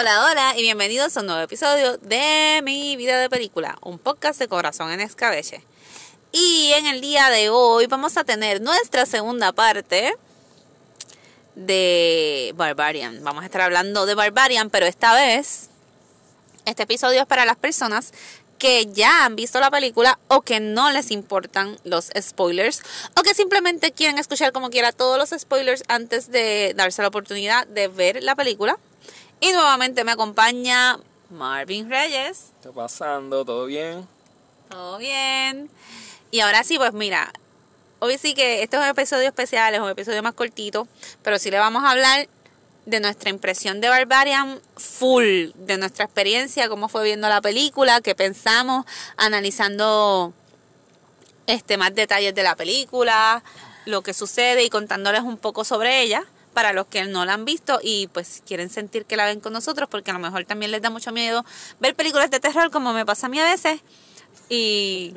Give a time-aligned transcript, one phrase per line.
[0.00, 4.38] Hola, hola y bienvenidos a un nuevo episodio de mi vida de película, un podcast
[4.38, 5.64] de corazón en escabeche.
[6.30, 10.14] Y en el día de hoy vamos a tener nuestra segunda parte
[11.56, 13.24] de Barbarian.
[13.24, 15.68] Vamos a estar hablando de Barbarian, pero esta vez
[16.64, 18.12] este episodio es para las personas
[18.58, 22.82] que ya han visto la película o que no les importan los spoilers
[23.16, 27.66] o que simplemente quieren escuchar como quiera todos los spoilers antes de darse la oportunidad
[27.66, 28.78] de ver la película.
[29.40, 30.98] Y nuevamente me acompaña
[31.30, 32.52] Marvin Reyes.
[32.60, 33.44] ¿Qué está pasando?
[33.44, 34.06] ¿Todo bien?
[34.68, 35.70] Todo bien.
[36.30, 37.32] Y ahora sí, pues mira,
[38.00, 40.88] hoy sí que este es un episodio especial, es un episodio más cortito,
[41.22, 42.28] pero sí le vamos a hablar
[42.84, 48.14] de nuestra impresión de Barbarian full, de nuestra experiencia, cómo fue viendo la película, qué
[48.14, 48.86] pensamos,
[49.16, 50.32] analizando
[51.46, 53.44] este más detalles de la película,
[53.84, 56.24] lo que sucede y contándoles un poco sobre ella
[56.58, 59.52] para los que no la han visto y pues quieren sentir que la ven con
[59.52, 61.44] nosotros porque a lo mejor también les da mucho miedo
[61.78, 63.80] ver películas de terror como me pasa a mí a veces
[64.48, 65.14] y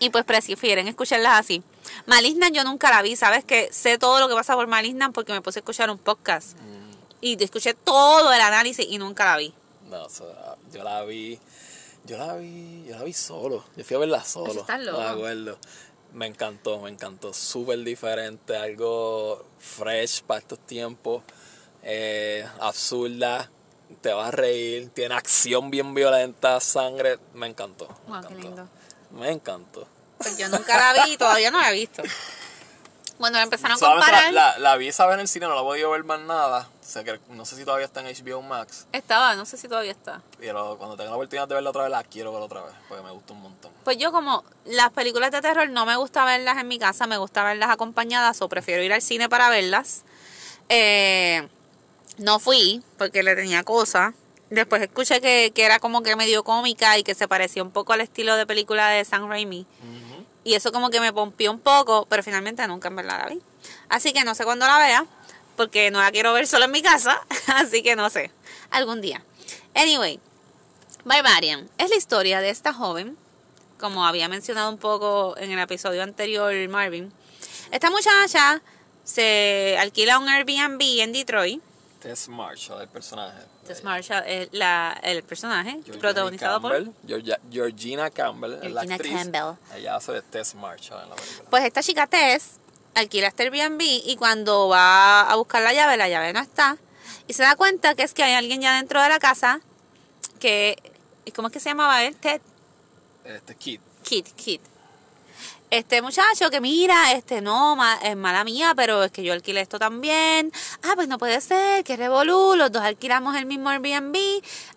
[0.00, 1.62] y pues prefieren escucharlas así.
[2.06, 5.32] Maligna yo nunca la vi, sabes que sé todo lo que pasa por Maligna porque
[5.32, 6.58] me puse a escuchar un podcast
[7.20, 9.54] y escuché todo el análisis y nunca la vi.
[9.88, 11.38] No, o sea, yo la vi,
[12.04, 13.62] yo la vi, yo la vi solo.
[13.76, 14.66] Yo fui a verla solo.
[14.84, 15.56] No me acuerdo.
[16.16, 17.34] Me encantó, me encantó.
[17.34, 21.22] Súper diferente, algo fresh para estos tiempos.
[21.82, 23.50] Eh, absurda,
[24.00, 27.18] te vas a reír, tiene acción bien violenta, sangre.
[27.34, 27.86] Me encantó.
[28.08, 28.42] Me Wow, qué encantó.
[28.42, 28.68] lindo.
[29.10, 29.88] Me encantó.
[30.16, 32.02] Pues yo nunca la vi y todavía no la he visto.
[33.18, 35.54] Cuando la empezaron a comparar, la, la, la vi esa vez en el cine, no
[35.54, 36.68] la he podido ver más nada.
[36.80, 38.86] O sea, que no sé si todavía está en HBO Max.
[38.92, 40.20] estaba, no sé si todavía está.
[40.38, 42.74] Pero cuando tenga la oportunidad de verla otra vez, la quiero ver otra vez.
[42.88, 43.72] Porque me gusta un montón.
[43.84, 47.16] Pues yo como las películas de terror no me gusta verlas en mi casa, me
[47.16, 50.02] gusta verlas acompañadas o prefiero ir al cine para verlas.
[50.68, 51.48] Eh,
[52.18, 54.14] no fui porque le tenía cosas.
[54.50, 57.92] Después escuché que, que era como que medio cómica y que se parecía un poco
[57.94, 59.66] al estilo de película de Sam Raimi.
[60.46, 63.42] Y eso como que me pompió un poco, pero finalmente nunca en verdad la vi.
[63.88, 65.04] Así que no sé cuándo la vea,
[65.56, 68.30] porque no la quiero ver solo en mi casa, así que no sé,
[68.70, 69.24] algún día.
[69.74, 70.20] Anyway,
[71.04, 73.18] Barbarian es la historia de esta joven,
[73.76, 77.12] como había mencionado un poco en el episodio anterior Marvin.
[77.72, 78.62] Esta muchacha
[79.02, 81.60] se alquila un Airbnb en Detroit.
[82.00, 83.38] Tess Marshall, el personaje.
[83.66, 86.72] Tess Marshall es la, el personaje Georgina protagonizado por...
[86.72, 89.12] Campbell, Georgia- Georgina Campbell, es la Georgina actriz.
[89.32, 89.76] Campbell.
[89.76, 91.50] Ella hace de Tess Marshall en la película.
[91.50, 92.58] Pues esta chica Tess
[92.94, 96.76] alquila este Airbnb y cuando va a buscar la llave, la llave no está.
[97.26, 99.60] Y se da cuenta que es que hay alguien ya dentro de la casa
[100.38, 100.76] que...
[101.34, 102.14] ¿Cómo es que se llamaba él?
[102.16, 102.40] Ted.
[103.24, 103.80] Este Kid.
[104.04, 104.60] Kid, Kid.
[105.68, 109.60] Este muchacho que mira, este no, ma- es mala mía, pero es que yo alquilé
[109.62, 110.52] esto también.
[110.84, 114.16] Ah, pues no puede ser, que revolú, los dos alquilamos el mismo Airbnb,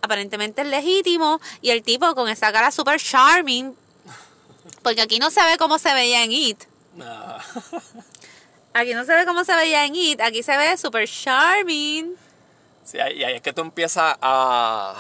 [0.01, 3.75] aparentemente es legítimo, y el tipo con esa cara super charming,
[4.81, 6.63] porque aquí no se ve cómo se veía en It.
[7.01, 7.39] Ah,
[8.73, 12.15] Aquí no se ve cómo se veía en It, aquí se ve super charming.
[12.83, 14.95] sí, ahí- y ahí es que tú empiezas a,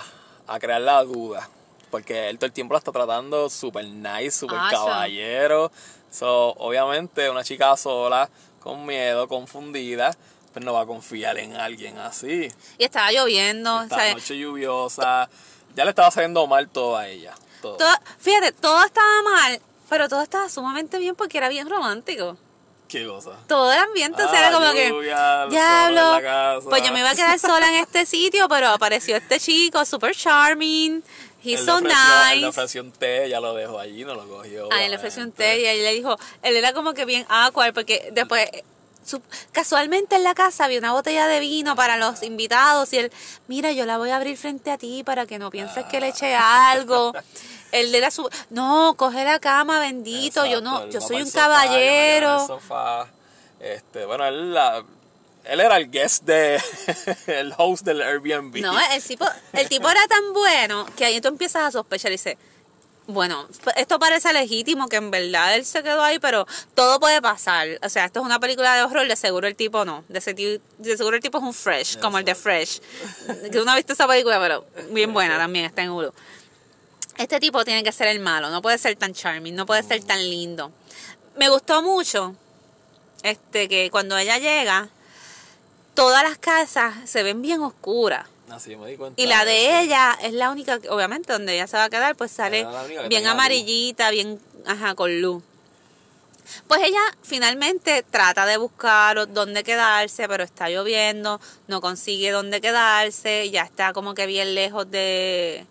[0.47, 1.49] a crear la duda.
[1.91, 4.75] Porque él todo el tiempo la está tratando super nice, Ah, sí.
[4.75, 5.71] caballero.
[6.11, 8.29] So, obviamente, una chica sola,
[8.59, 10.15] con miedo, confundida,
[10.53, 12.49] pues no va a confiar en alguien así.
[12.77, 14.15] Y estaba lloviendo, Esta ¿sabes?
[14.15, 15.29] noche lluviosa.
[15.75, 17.33] Ya le estaba saliendo mal todo a ella.
[17.61, 17.77] Todo.
[17.77, 22.37] Todo- fíjate, todo estaba mal, pero todo estaba sumamente bien porque era bien romántico.
[22.87, 23.33] ¿Qué cosa?
[23.47, 26.69] todo el ambiente Ah, era como que lluvia, el sol en diablo la casa".
[26.69, 30.15] pues yo me iba a quedar sola en este sitio pero apareció este chico super
[30.15, 31.03] charming
[31.43, 34.15] he's Él so ofreció- Él le nice ofreció un té, ella lo dejó allí, no
[34.15, 34.71] lo cogió.
[34.71, 37.25] a él le ofreció un té y él le dijo él era como que bien
[37.29, 38.47] awkward porque después
[39.05, 43.11] su- casualmente en la casa había una botella de vino para los invitados y él
[43.47, 46.09] mira yo la voy a abrir frente a ti para que no pienses que le
[46.09, 47.13] eché algo
[47.71, 52.45] él era su no coge la cama bendito yo no yo soy un sofá, caballero
[52.47, 53.07] sofá.
[53.59, 54.83] Este, bueno, él, la-
[55.45, 56.61] él era el guest de
[57.27, 58.61] el host del Airbnb.
[58.61, 62.15] No, el tipo, el tipo era tan bueno que ahí tú empiezas a sospechar y
[62.15, 62.37] dices,
[63.09, 66.45] bueno, esto parece legítimo que en verdad él se quedó ahí, pero
[66.75, 67.67] todo puede pasar.
[67.81, 70.03] O sea, esto es una película de horror, de seguro el tipo no.
[70.07, 72.81] De, seguro el tipo es un fresh, como el de Fresh.
[73.51, 76.13] Que uno ha visto esa película, pero bien buena también, está en Hulu.
[77.17, 80.03] Este tipo tiene que ser el malo, no puede ser tan charming, no puede ser
[80.03, 80.71] tan lindo.
[81.35, 82.35] Me gustó mucho
[83.23, 84.87] este que cuando ella llega,
[85.99, 88.25] todas las casas se ven bien oscuras.
[88.49, 89.21] Así me di cuenta.
[89.21, 92.15] Y la de ella es la única, que- obviamente, donde ella se va a quedar,
[92.15, 92.65] pues sale
[93.09, 95.43] bien amarillita, bien, ajá, con luz.
[96.67, 103.49] Pues ella finalmente trata de buscar dónde quedarse, pero está lloviendo, no consigue dónde quedarse,
[103.51, 105.65] ya está como que bien lejos de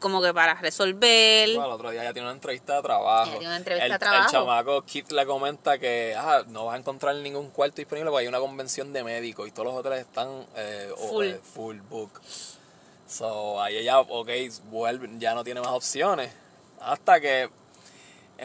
[0.00, 1.48] como que para resolver.
[1.50, 3.30] Bueno, el otro día ya tiene una entrevista de trabajo.
[3.30, 4.24] Tiene una entrevista el, de trabajo.
[4.24, 8.22] El chamaco Kit le comenta que ah, no vas a encontrar ningún cuarto disponible porque
[8.22, 11.26] hay una convención de médicos y todos los hoteles están eh, Full.
[11.26, 12.20] eh, full book.
[13.08, 14.28] So, ahí ella, ok,
[14.64, 16.30] vuelve, ya no tiene más opciones.
[16.80, 17.48] Hasta que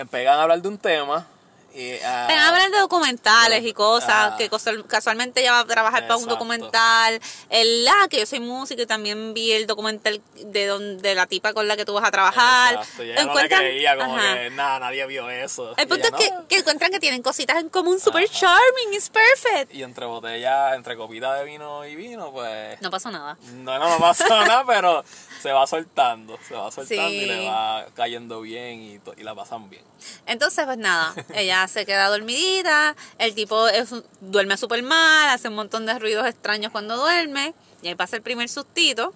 [0.10, 1.28] pegan a hablar de un tema.
[1.76, 4.36] Y, ah, Ven a hablar de documentales y cosas, Ah.
[4.38, 6.36] que casual- casualmente ella va a trabajar para un Exacto.
[6.36, 7.20] documental.
[7.50, 11.52] El, ah, que yo soy música y también vi el documental de donde la tipa
[11.54, 12.76] con la que tú vas a trabajar.
[12.76, 14.34] Exacto, ella no Encuentran- creía, como Ajá.
[14.36, 15.74] que nada, nadie vio eso.
[15.78, 16.48] El punto es ella, que, "No".
[16.48, 18.32] que encuentran que tienen cositas en común super Ajá.
[18.34, 19.74] charming, it's perfect.
[19.74, 22.80] Y entre botellas, entre copita de vino y vino, pues.
[22.82, 23.36] No pasó nada.
[23.52, 24.26] No, no, no pasa
[24.60, 25.04] nada, pero
[25.44, 27.16] se va soltando, se va soltando Sí.
[27.18, 29.84] y le va cayendo bien y, y la pasan bien.
[30.26, 33.90] Entonces, pues nada, ella se queda dormidita, el tipo es
[34.22, 38.22] duerme súper mal, hace un montón de ruidos extraños cuando duerme, y ahí pasa el
[38.22, 39.14] primer sustito,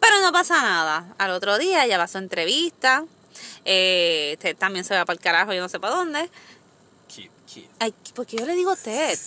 [0.00, 1.14] pero no pasa nada.
[1.16, 3.04] Al otro día ella va a su entrevista,
[3.64, 6.28] eh, este, también se va para el carajo, yo no sé para dónde.
[7.08, 7.64] Kid, kid.
[7.78, 9.18] Ay, ¿por qué yo le digo Ted?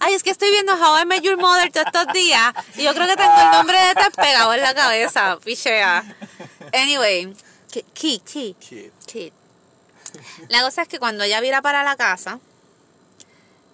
[0.00, 2.94] Ay, es que estoy viendo How I Met Your Mother todos estos días y yo
[2.94, 6.04] creo que tengo el nombre de Ted pegado en la cabeza, pichea.
[6.72, 7.34] Anyway,
[7.70, 7.84] Kid,
[8.22, 8.90] Kid, Kid.
[9.06, 9.32] Kid.
[10.48, 12.40] La cosa es que cuando ella vira para la casa,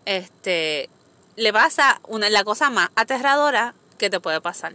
[0.05, 0.89] este,
[1.37, 4.75] le pasa una, la cosa más aterradora que te puede pasar.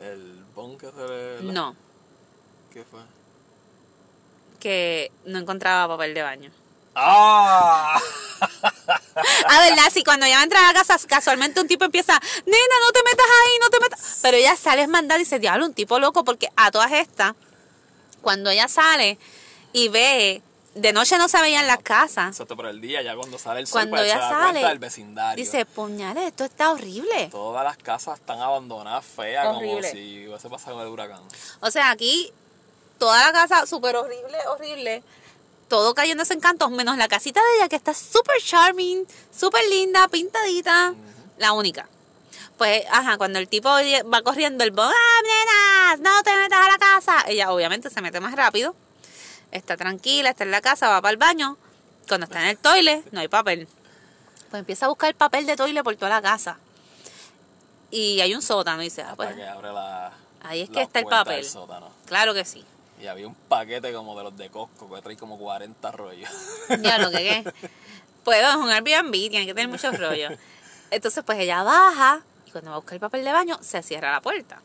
[0.00, 1.52] El bon que se le.
[1.52, 1.76] No,
[2.72, 3.00] ¿Qué fue?
[4.58, 6.50] que no encontraba papel de baño.
[6.94, 8.00] ¡Ah!
[8.40, 9.84] Ah, ¿verdad?
[9.92, 12.12] Sí, cuando ella entra a casa, casualmente un tipo empieza,
[12.44, 14.18] nena, no te metas ahí, no te metas.
[14.22, 17.34] Pero ella sale esmandada y dice, diablo, un tipo loco, porque a todas estas,
[18.20, 19.18] cuando ella sale
[19.72, 20.42] y ve,
[20.74, 22.30] de noche no se veían las casas.
[22.30, 24.64] Excepto por el día, ya cuando sale el sol, Cuando pues, ella se da sale,
[24.66, 25.44] del vecindario.
[25.44, 27.28] Dice, puñales, esto está horrible.
[27.30, 31.22] Todas las casas están abandonadas, feas, como si hubiese pasado el huracán.
[31.60, 32.32] O sea, aquí
[32.98, 35.02] toda la casa súper horrible, horrible.
[35.72, 40.06] Todo cayéndose en cantos, menos la casita de ella que está súper charming, súper linda,
[40.06, 40.92] pintadita.
[41.38, 41.88] La única.
[42.58, 46.00] Pues, ajá, cuando el tipo va corriendo el bo, ¡ah, nenas!
[46.00, 47.24] ¡No te metas a la casa!
[47.26, 48.76] Ella obviamente se mete más rápido.
[49.50, 51.56] Está tranquila, está en la casa, va para el baño.
[52.06, 53.66] Cuando está en el toile, no hay papel.
[54.50, 56.58] Pues empieza a buscar papel de toile por toda la casa.
[57.90, 60.12] Y hay un sótano y dice, ah, Hasta pues, que abre la.
[60.42, 61.46] ahí es que está el papel.
[62.04, 62.62] claro que sí.
[63.02, 66.30] Y había un paquete como de los de Costco que trae como 40 rollos.
[66.80, 67.52] Ya lo que qué.
[68.22, 70.32] Pues es un Airbnb, tiene que tener muchos rollos.
[70.92, 74.12] Entonces, pues ella baja y cuando va a buscar el papel de baño, se cierra
[74.12, 74.62] la puerta.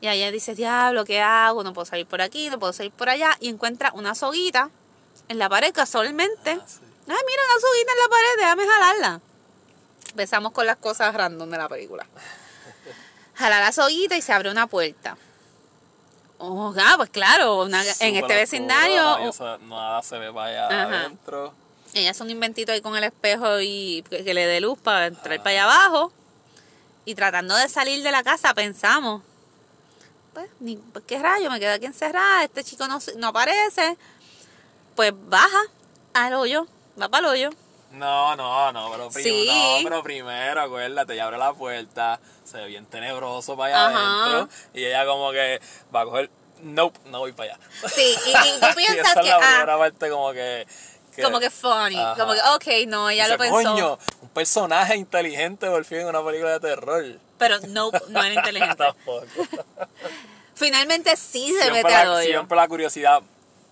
[0.00, 1.64] Y ella dice, diablo, ¿qué hago?
[1.64, 3.36] No puedo salir por aquí, no puedo salir por allá.
[3.40, 4.70] Y encuentra una soguita
[5.28, 6.52] en la pared casualmente.
[6.52, 6.78] Ah, sí.
[7.08, 9.20] Ay, mira, una soguita en la pared, déjame jalarla.
[10.10, 12.06] Empezamos con las cosas random de la película.
[13.34, 15.16] Jala la soguita y se abre una puerta.
[16.44, 21.00] Oh, ah, pues claro, una- en este vecindario se- nada se ve para allá Ajá.
[21.04, 21.54] adentro.
[21.94, 25.06] Ella hace un inventito ahí con el espejo y que, que le dé luz para
[25.06, 26.12] entrar para allá abajo.
[27.04, 29.22] Y tratando de salir de la casa, pensamos,
[30.34, 33.96] pues, ni, pues, qué rayo, me quedo aquí encerrada, este chico no, no aparece.
[34.96, 35.60] Pues baja
[36.14, 36.66] al hoyo,
[37.00, 37.50] va para el hoyo.
[37.92, 39.46] No, no, no, pero, prim- Sí.
[39.46, 44.24] no, pero primero, acuérdate, ella abre la puerta, se ve bien tenebroso para allá Ajá.
[44.24, 45.60] adentro, y ella como que
[45.94, 46.30] va a coger,
[46.62, 47.62] nope, no voy para allá.
[47.94, 50.66] Sí, y, y tú y piensas esa es la ah, primera parte como que...
[51.14, 52.14] que- como que funny, Ajá.
[52.18, 53.70] como que, ok, no, ella lo dice, pensó.
[53.72, 57.04] Coño, un personaje inteligente por fin en una película de terror.
[57.38, 58.76] Pero no, no era inteligente.
[58.76, 59.26] Tampoco.
[60.54, 62.26] Finalmente sí se siempre, mete la, hoyo.
[62.28, 63.22] siempre la curiosidad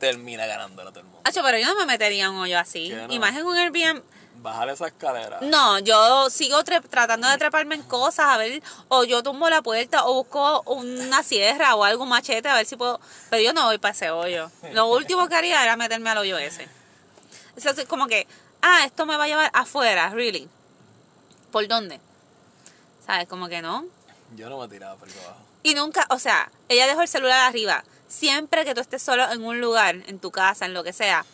[0.01, 1.21] termina ganándolo a todo el mundo.
[1.25, 2.89] Acho, pero yo no me metería en un hoyo así.
[2.89, 3.13] ¿Qué no?
[3.13, 4.03] Y más en un Airbnb.
[4.43, 5.39] Bajar esa escalera.
[5.43, 10.07] No, yo sigo tratando de treparme en cosas, a ver, o yo tumbo la puerta,
[10.07, 12.99] o busco una sierra o algo, un machete, a ver si puedo.
[13.29, 14.51] Pero yo no voy para ese hoyo.
[14.73, 16.67] Lo último que haría era meterme al hoyo ese.
[17.55, 18.27] Eso es como que,
[18.63, 20.49] ah, esto me va a llevar afuera, really.
[21.53, 22.01] ¿Por dónde?
[23.05, 23.29] ¿Sabes?
[23.29, 23.85] Como que no.
[24.37, 25.41] Yo no me tiraba por abajo.
[25.63, 27.85] Y nunca, o sea, ella dejó el celular arriba.
[28.11, 31.25] Siempre que tú estés solo en un lugar, en tu casa, en lo que sea,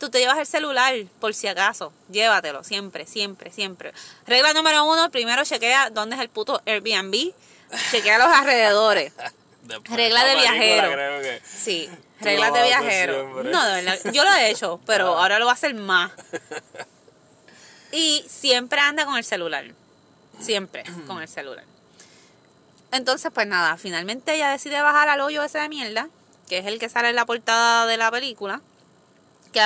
[0.00, 1.92] tú te llevas el celular por si acaso.
[2.10, 3.92] Llévatelo, siempre, siempre, siempre.
[4.26, 7.32] Regla número uno, primero chequea dónde es el puto Airbnb.
[7.90, 9.12] Chequea los alrededores.
[9.62, 10.92] Después Regla de viajero.
[10.92, 11.88] creo que Sí,
[12.22, 13.42] lo de viajero.
[13.44, 15.22] No, de verdad, yo lo he hecho, pero Ah.
[15.22, 16.10] ahora lo voy a hacer más.
[17.92, 19.66] Y siempre anda con el celular.
[20.40, 21.64] Siempre con el celular.
[22.94, 26.08] Entonces, pues nada, finalmente ella decide bajar al hoyo ese de mierda,
[26.48, 28.60] que es el que sale en la portada de la película.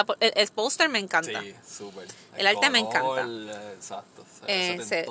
[0.06, 1.40] por- el, el póster me encanta.
[1.40, 2.06] Sí, súper.
[2.37, 3.23] El arte me encanta.
[3.26, 4.25] eh, Exacto.
[4.40, 5.06] Se ve Eh, se-.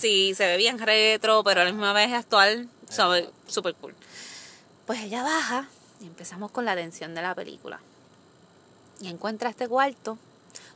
[0.00, 2.68] Sí, se ve bien retro, pero a la misma vez es actual.
[2.88, 3.94] Sabe, súper cool.
[4.86, 5.68] Pues ella baja
[6.00, 7.80] y empezamos con la tensión de la película.
[9.00, 10.18] Y encuentra este cuarto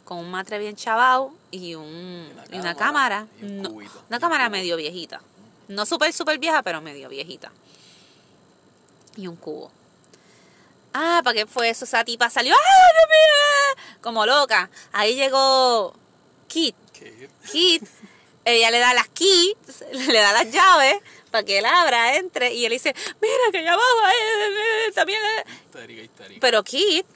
[0.04, 3.26] con un matre bien chavao y, un, y una cámara.
[3.40, 5.20] y un no, cubito, y una un cámara medio viejita.
[5.68, 7.52] No súper, súper vieja, pero medio viejita.
[9.16, 9.70] Y un cubo.
[10.92, 11.84] Ah, ¿para qué fue eso?
[11.84, 13.98] Esa tipa salió, ¡ah, Dios mío!
[14.00, 14.70] Como loca.
[14.92, 15.94] Ahí llegó
[16.46, 16.76] Kit.
[17.50, 17.82] Kit,
[18.44, 19.56] ella le da las keys,
[19.92, 20.96] le da las llaves
[21.30, 25.20] para que él abra, entre, y él dice, mira que allá abajo eh, eh, también...
[25.20, 25.44] eh".
[25.66, 26.40] Histérica, histérica.
[26.40, 27.06] Pero Kit,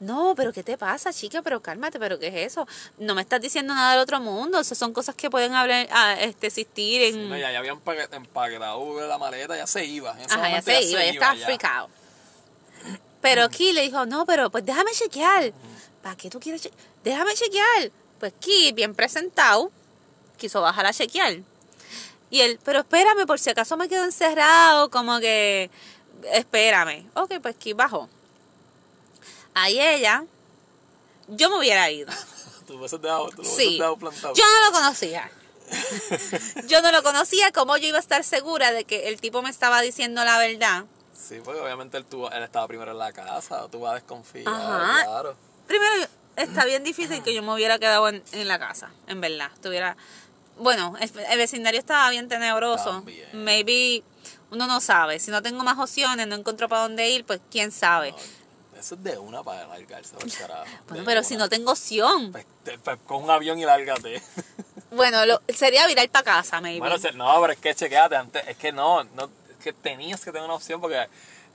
[0.00, 1.42] no, pero ¿qué te pasa, chica?
[1.42, 2.66] Pero cálmate, pero ¿qué es eso?
[2.98, 6.46] No me estás diciendo nada del otro mundo, son cosas que pueden hablar, ah, este,
[6.48, 7.14] existir en...
[7.14, 10.12] Sí, no, ya, ya había empaque- empaquetado la maleta, ya se iba.
[10.12, 11.78] En ese Ajá, ya momento se iba, ya estaba ya.
[11.80, 11.90] out.
[13.20, 15.52] Pero Kit le dijo, no, pero pues déjame chequear.
[16.02, 16.80] ¿Para qué tú quieres chequear?
[17.04, 17.90] Déjame chequear.
[18.18, 19.70] Pues Kit, bien presentado,
[20.38, 21.40] quiso bajar a chequear.
[22.30, 25.70] Y él, pero espérame, por si acaso me quedo encerrado, como que,
[26.32, 27.06] espérame.
[27.14, 28.08] Ok, pues Kit bajó.
[29.54, 30.24] Ahí ella,
[31.28, 32.10] yo me hubiera ido.
[32.66, 33.50] Tú lo hubieses dejado, tú Sí.
[33.50, 34.34] hubieses dejado plantado.
[34.34, 35.30] Yo no lo conocía.
[36.66, 39.50] Yo no lo conocía, como yo iba a estar segura de que el tipo me
[39.50, 40.84] estaba diciendo la verdad.
[41.16, 44.48] Sí, porque obviamente él, tuvo- él estaba primero en la casa, tú vas a desconfiar,
[44.48, 45.04] Ajá.
[45.04, 45.36] claro.
[45.68, 49.50] Primero, está bien difícil que yo me hubiera quedado en, en la casa, en verdad.
[49.54, 49.96] Estuviera,
[50.58, 52.90] bueno, el, el vecindario estaba bien tenebroso.
[52.90, 53.28] También.
[53.32, 54.02] Maybe
[54.50, 55.20] uno no sabe.
[55.20, 58.10] Si no tengo más opciones, no encuentro para dónde ir, pues quién sabe.
[58.10, 58.16] No,
[58.80, 60.64] eso es de una para largarse por carajo.
[60.88, 61.28] Bueno, pero una.
[61.28, 64.22] si no tengo opción, Pues, te- pues, con un avión y lárgate.
[64.90, 66.80] bueno, lo, sería virar para casa, maybe.
[66.80, 70.32] Bueno, no, pero es que chequeate antes, es que no, no, es que tenías que
[70.32, 71.06] tener una opción porque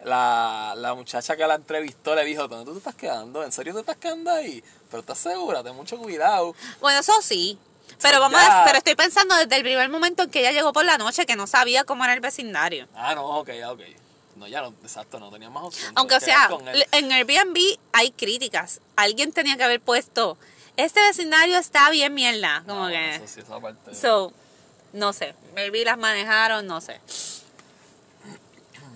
[0.03, 3.44] la, la muchacha que la entrevistó le dijo, ¿dónde tú te estás quedando?
[3.44, 4.63] ¿En serio te estás quedando ahí?
[4.89, 6.55] Pero estás segura, ten mucho cuidado.
[6.79, 7.58] Bueno, eso sí.
[8.01, 10.86] Pero vamos a, pero estoy pensando desde el primer momento en que ella llegó por
[10.86, 12.88] la noche que no sabía cómo era el vecindario.
[12.96, 13.82] Ah, no, ok, ok.
[14.35, 15.91] No, ya no, exacto, no tenía más opción.
[15.95, 16.49] Aunque o sea,
[16.91, 17.57] en Airbnb
[17.93, 18.81] hay críticas.
[18.95, 20.37] Alguien tenía que haber puesto,
[20.77, 23.15] este vecindario está bien mierda, como No, que.
[23.15, 23.95] Eso sí, esa parte.
[23.95, 24.33] So,
[24.93, 26.99] no sé, maybe las manejaron, no sé.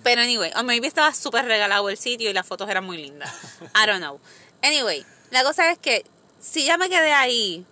[0.02, 3.30] Pero anyway, o maybe estaba súper regalado el sitio y las fotos eran muy lindas.
[3.74, 4.20] I don't know.
[4.62, 6.04] Anyway, la cosa es que
[6.40, 7.64] si ya me quedé ahí,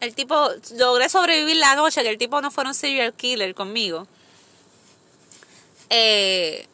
[0.00, 4.06] el tipo, logré sobrevivir la noche, que el tipo no fuera un serial killer conmigo.
[5.90, 6.66] Eh,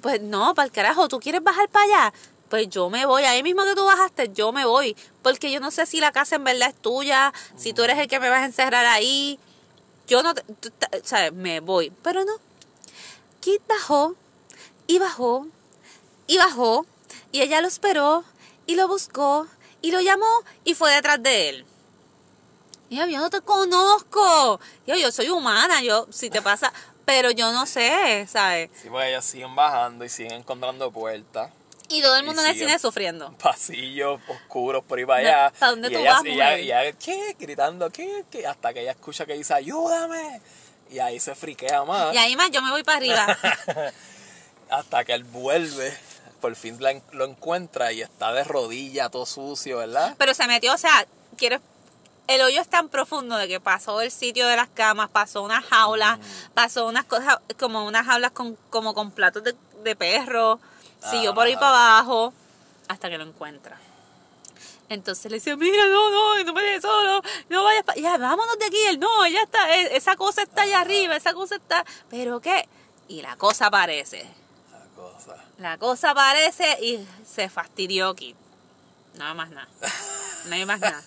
[0.00, 2.14] pues no, para el carajo, ¿tú quieres bajar para allá?
[2.48, 4.96] Pues yo me voy, ahí mismo que tú bajaste, yo me voy.
[5.22, 8.08] Porque yo no sé si la casa en verdad es tuya, si tú eres el
[8.08, 9.38] que me vas a encerrar ahí.
[10.08, 10.42] Yo no, te,
[11.04, 11.32] ¿sabes?
[11.32, 11.92] Me voy.
[12.02, 12.32] Pero no.
[13.40, 14.16] Kit bajó,
[14.86, 15.46] y bajó,
[16.26, 16.84] y bajó,
[17.30, 18.24] y ella lo esperó,
[18.66, 19.46] y lo buscó,
[19.80, 20.26] y lo llamó,
[20.64, 21.66] y fue detrás de él.
[22.88, 24.58] Y yo, yo no te conozco.
[24.86, 26.72] Yo, yo soy humana, yo, si te pasa,
[27.10, 28.70] pero yo no sé, ¿sabes?
[28.80, 31.50] Sí, pues ellas siguen bajando y siguen encontrando puertas.
[31.88, 33.32] Y todo el mundo en el cine sufriendo.
[33.42, 35.52] pasillos oscuros por ahí para allá.
[35.58, 37.36] ¿Para dónde y tú ella, vas, y ella, y ella, ¿qué?
[37.36, 38.24] Gritando, ¿qué?
[38.30, 38.46] ¿qué?
[38.46, 40.40] Hasta que ella escucha que dice, ayúdame.
[40.88, 42.14] Y ahí se friquea más.
[42.14, 43.36] Y ahí más yo me voy para arriba.
[44.70, 45.92] Hasta que él vuelve.
[46.40, 46.78] Por fin
[47.10, 50.14] lo encuentra y está de rodilla, todo sucio, ¿verdad?
[50.16, 51.04] Pero se metió, o sea,
[51.36, 51.60] quiero
[52.26, 55.64] el hoyo es tan profundo de que pasó el sitio de las camas, pasó unas
[55.64, 56.22] jaulas, Mm.
[56.54, 60.60] pasó unas cosas como unas jaulas con, como con platos de, de perro,
[61.10, 61.60] siguió por ahí Ah.
[61.60, 62.32] para abajo
[62.88, 63.78] hasta que lo encuentra.
[64.88, 68.58] Entonces le dice, mira, no, no, no me dejes solo, no vayas para ya, vámonos
[68.58, 68.78] de aquí.
[68.88, 72.68] Él, no, ella está, eh, esa cosa está allá arriba, esa cosa está, pero qué,
[73.06, 74.28] y la cosa aparece.
[74.72, 75.36] La cosa.
[75.58, 78.36] La cosa aparece y se fastidió Kit.
[79.14, 79.68] Nada más nada.
[80.46, 81.02] No hay más nada.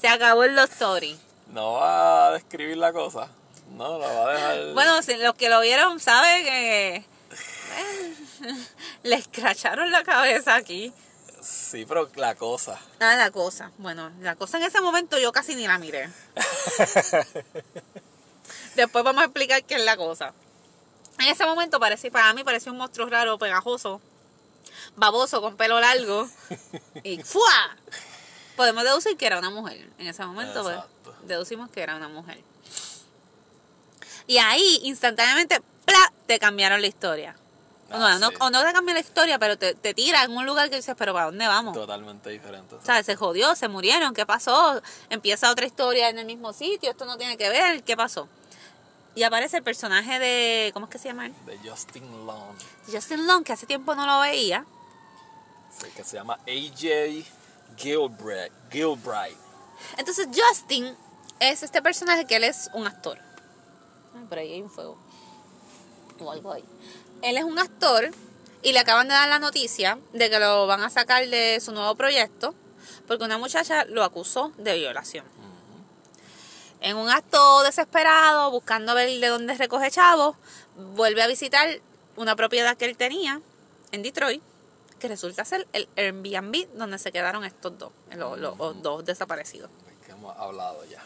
[0.00, 1.18] Se acabó el Love Story.
[1.48, 3.28] No va a describir la cosa.
[3.76, 4.74] No, lo va a dejar.
[4.74, 7.04] Bueno, si los que lo vieron saben que eh,
[9.02, 10.92] le escracharon la cabeza aquí.
[11.40, 12.78] Sí, pero la cosa.
[13.00, 13.70] Ah, la cosa.
[13.78, 16.08] Bueno, la cosa en ese momento yo casi ni la miré.
[18.76, 20.32] Después vamos a explicar qué es la cosa.
[21.18, 24.00] En ese momento parecía, para mí parecía un monstruo raro, pegajoso,
[24.96, 26.28] baboso, con pelo largo.
[27.02, 27.76] Y ¡fua!
[28.56, 29.88] Podemos deducir que era una mujer.
[29.98, 30.78] En ese momento pues,
[31.22, 32.38] deducimos que era una mujer.
[34.26, 36.12] Y ahí, instantáneamente, ¡pla!
[36.26, 37.36] te cambiaron la historia.
[37.90, 38.36] Ah, no, no, sí.
[38.40, 40.94] o no te cambian la historia, pero te, te tira en un lugar que dices,
[40.98, 41.74] pero ¿para dónde vamos?
[41.74, 42.76] Totalmente diferente.
[42.82, 43.06] ¿Sabes?
[43.06, 44.80] Se jodió, se murieron, ¿qué pasó?
[45.10, 48.28] Empieza otra historia en el mismo sitio, esto no tiene que ver, ¿qué pasó?
[49.14, 51.34] Y aparece el personaje de, ¿cómo es que se llama él?
[51.46, 52.56] De Justin Long.
[52.90, 54.64] Justin Long, que hace tiempo no lo veía.
[55.94, 57.24] Que se llama AJ
[57.76, 58.52] Gilbright.
[58.70, 59.36] Gilbright.
[59.96, 60.96] Entonces Justin
[61.40, 63.18] es este personaje que él es un actor.
[64.16, 64.98] Ay, por ahí hay un fuego.
[66.18, 66.64] O algo ahí.
[67.22, 68.10] Él es un actor
[68.62, 71.72] y le acaban de dar la noticia de que lo van a sacar de su
[71.72, 72.54] nuevo proyecto
[73.06, 75.24] porque una muchacha lo acusó de violación.
[76.80, 80.36] En un acto desesperado, buscando ver de dónde recoge chavo,
[80.76, 81.80] vuelve a visitar
[82.16, 83.40] una propiedad que él tenía
[83.92, 84.42] en Detroit,
[85.04, 89.68] que resulta ser el Airbnb donde se quedaron estos dos, los, los- los dos desaparecidos.
[90.06, 91.02] Que hemos hablado ya.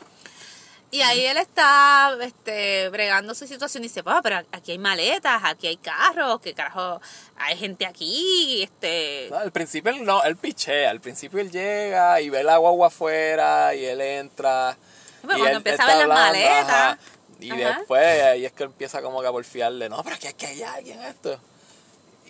[0.93, 5.43] Y ahí él está este, bregando su situación y dice, "Pa, pero aquí hay maletas,
[5.45, 7.01] aquí hay carros, que carajo,
[7.37, 9.27] hay gente aquí, este...
[9.31, 10.91] No, al principio él no, él pichea.
[10.91, 14.79] Al principio él llega y ve la guagua afuera y él entra.
[15.25, 16.69] Bueno, y cuando él empieza a ver las maletas.
[16.71, 16.99] ajá.
[17.41, 17.79] Y Ajá.
[17.79, 20.63] después ahí es que empieza como que a porfiarle, no, pero es que aquí hay
[20.63, 21.41] alguien esto.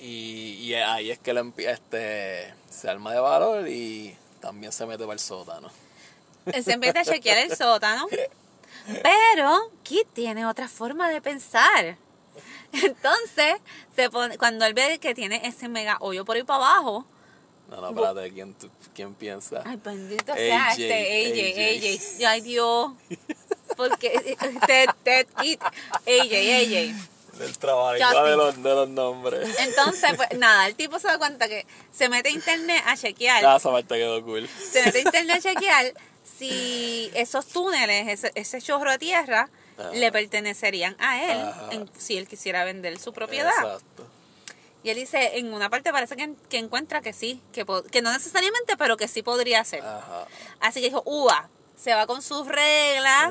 [0.00, 4.86] Y, y ahí es que él empie- este, se arma de valor y también se
[4.86, 5.70] mete para el sótano.
[6.46, 8.06] Él se empieza a chequear el sótano.
[9.02, 11.96] Pero Kit tiene otra forma de pensar.
[12.72, 13.56] Entonces,
[13.96, 17.04] se pone, cuando él ve que tiene ese mega hoyo por ahí para abajo,
[17.70, 18.54] No, no, espérate, ¿quién,
[18.94, 19.62] quién piensa?
[19.66, 22.92] ay, bendito sea AJ, este AJ, AJ, ay Dios,
[23.76, 24.36] porque
[24.66, 26.94] Ted, Ted, Kit, AJ, AJ.
[27.40, 27.92] El trabajo
[28.25, 29.59] de los, de los nombres.
[29.61, 33.45] Entonces, pues nada, el tipo se da cuenta que se mete a internet a chequear,
[33.47, 34.49] Ah, esa parte quedó cool.
[34.49, 35.95] se mete a internet a chequear
[36.38, 39.90] si esos túneles, ese, ese chorro de tierra, Ajá.
[39.92, 43.52] le pertenecerían a él en- si él quisiera vender su propiedad.
[43.59, 44.07] Exacto.
[44.85, 48.12] Y él dice, en una parte parece que, que encuentra que sí, que, que no
[48.12, 49.80] necesariamente, pero que sí podría ser.
[49.83, 50.26] Ajá.
[50.61, 53.30] Así que dijo, uva, se va con sus reglas,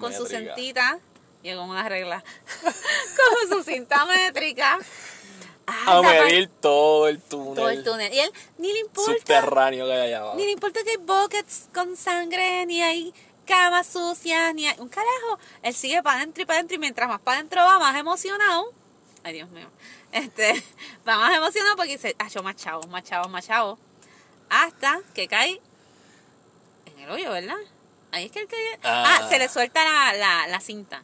[0.00, 0.98] con su cintita,
[1.44, 2.24] llegó una regla,
[2.62, 4.78] con su cinta métrica.
[5.66, 7.54] A medir todo el túnel.
[7.54, 8.12] todo el túnel.
[8.12, 10.36] Y él ni le importa, subterráneo que hay allá abajo.
[10.36, 13.14] ni le importa que hay buckets con sangre, ni hay
[13.46, 15.38] camas sucias, ni hay un carajo.
[15.62, 18.72] Él sigue para adentro y para adentro y mientras más para adentro va, más emocionado.
[19.22, 19.70] Ay, Dios mío.
[20.12, 20.52] Este,
[21.08, 23.78] va más emocionado porque dice, ah, yo más chavo, más chavo, más chavo.
[24.50, 25.60] Hasta que cae
[26.86, 27.56] en el hoyo, ¿verdad?
[28.12, 28.78] Ahí es que él cae.
[28.82, 29.28] Ah, Ah.
[29.30, 31.02] se le suelta la, la, la cinta.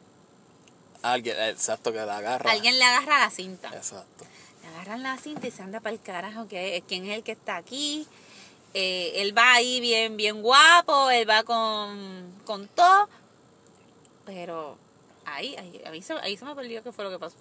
[1.02, 2.50] Alguien, exacto, que la agarra.
[2.50, 3.68] Alguien le agarra la cinta.
[3.74, 4.24] Exacto.
[4.62, 7.32] Le agarran la cinta y se anda para el carajo, que quién es el que
[7.32, 8.06] está aquí.
[8.74, 13.08] Eh, él va ahí bien, bien guapo, él va con, con todo.
[14.26, 14.76] Pero
[15.24, 17.36] ahí, ahí, ahí, se, ahí se me perdió qué fue lo que pasó.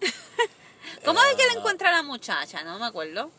[1.04, 2.62] ¿Cómo es que él Eh, encuentra a la muchacha?
[2.64, 3.30] No me acuerdo.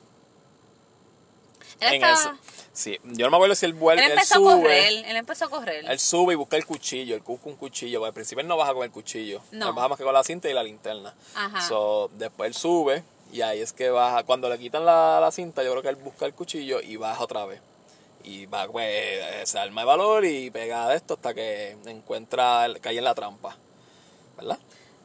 [1.82, 2.38] Él, En estaba- eso.
[2.80, 4.54] Sí, yo no me acuerdo si él vuelve, él él, empezó a sube.
[4.54, 5.86] correr, él empezó a correr.
[5.86, 8.00] Él sube y busca el cuchillo, él busca un cuchillo.
[8.00, 9.42] porque Al principio él no baja con el cuchillo.
[9.52, 9.68] No.
[9.68, 11.14] Él baja más que con la cinta y la linterna.
[11.36, 11.60] Ajá.
[11.68, 14.24] So, después él sube y ahí es que baja.
[14.24, 17.22] Cuando le quitan la, la cinta, yo creo que él busca el cuchillo y baja
[17.22, 17.60] otra vez.
[18.24, 22.98] Y va, pues, se arma de valor y pega de esto hasta que encuentra, cae
[22.98, 23.58] en la trampa.
[24.38, 24.58] ¿Verdad?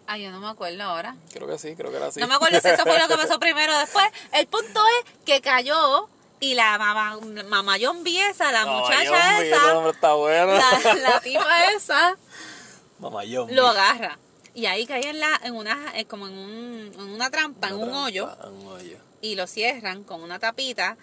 [0.06, 1.16] Ay, yo no me acuerdo ahora.
[1.32, 2.20] Creo que sí, creo que era así.
[2.20, 4.06] No me acuerdo si eso fue lo que pasó primero o después.
[4.32, 6.08] El punto es que cayó
[6.50, 10.52] y la mamá, mamá zombie esa, la Mamá muchacha esa, está bueno.
[10.54, 12.16] la, la tipa esa,
[12.98, 13.54] Mamá Yombi.
[13.54, 14.18] lo agarra.
[14.54, 17.74] Y ahí cae en, la, en una, eh, como en, un, en una trampa, en
[17.74, 18.98] Una un trampa, hoyo, en un hoyo.
[19.20, 20.96] y lo cierran con una tapita,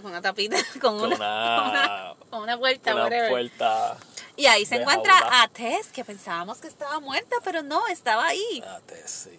[0.00, 3.96] con una tapita, con, Con una, una- con una, con una puerta, puerta.
[4.36, 5.42] Y ahí se encuentra jaula.
[5.42, 8.62] a Tess, que pensábamos que estaba muerta, pero no, estaba ahí.
[8.66, 9.38] Ah, te- sí.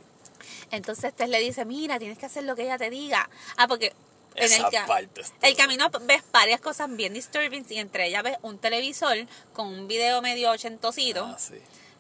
[0.72, 3.30] Entonces Tess le dice, mira, tienes que hacer lo que ella te diga.
[3.58, 3.94] Ah, porque
[4.36, 8.08] en Esa el, ca- parte está- el camino ves varias cosas bien disturbing y entre
[8.08, 9.16] ellas ves un televisor
[9.54, 11.56] con un video medio ochentosito Ah, sí.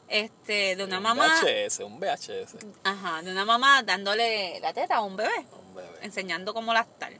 [0.07, 2.55] este, de una un mamá, VHS, un VHS.
[2.83, 5.89] ajá, de una mamá dándole la teta a un bebé, Un bebé.
[6.01, 7.13] enseñando cómo lactar.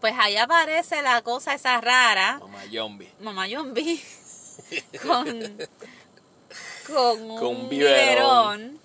[0.00, 3.08] Pues ahí aparece la cosa esa rara, Mamá Yombi.
[3.20, 4.02] mamá Yombi,
[5.02, 5.58] con,
[6.86, 8.80] con un, Con un biberón biberón.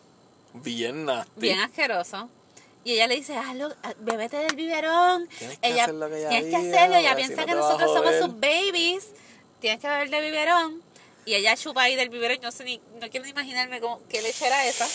[0.54, 1.40] Bien nasty.
[1.42, 2.30] bien asqueroso.
[2.88, 5.28] Y ella le dice, hazlo, ah, bebete del biberón.
[5.38, 6.96] Tienes que ella, hacer lo que ella tienes que hacerlo.
[6.96, 9.08] Ella piensa si no que nosotros somos sus babies.
[9.60, 10.82] Tienes que beber del biberón.
[11.26, 12.38] Y ella chupa ahí del biberón.
[12.42, 14.88] No sé ni, no quiero ni imaginarme cómo, qué leche era esa.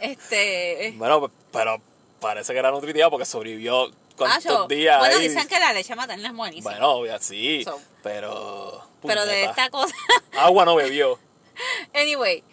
[0.00, 0.94] Este.
[0.96, 1.78] Bueno, pues, pero
[2.20, 5.28] parece que era nutritiva porque sobrevivió cuántos días Bueno, ahí.
[5.28, 6.70] dicen que la leche materna es buenísima.
[6.70, 8.82] Bueno, obvio, sí, So, pero...
[9.06, 9.94] pero de esta cosa.
[10.38, 11.18] Agua no bebió.
[11.92, 12.44] Anyway,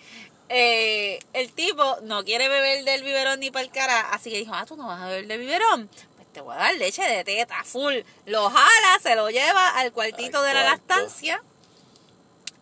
[0.49, 4.53] eh, el tipo no quiere beber del biberón ni para el cara, así que dijo,
[4.53, 5.89] ah, tú no vas a beber del biberón.
[6.15, 7.95] Pues te voy a dar leche de teta full.
[8.25, 11.41] Lo jala, se lo lleva al cuartito de la lactancia.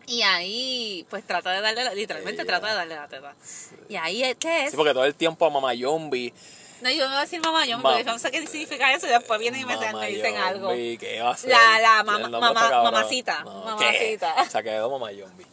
[0.06, 3.34] Y ahí, pues trata de darle, la- literalmente trata de darle la teta.
[3.88, 6.32] Y ahí este es, Sí, porque todo el tiempo a Mamá Yombi
[6.82, 9.06] No, yo no voy a decir mamá Mam- porque yo no sé qué significa eso
[9.06, 10.68] y después vienen y me, me dicen algo.
[10.68, 11.50] Zombie, ¿qué va a ser?
[11.50, 14.34] La- la mamá- mamacita, No, mamacita.
[14.44, 14.50] ¿qué?
[14.50, 15.46] Se quedó mamá zombie.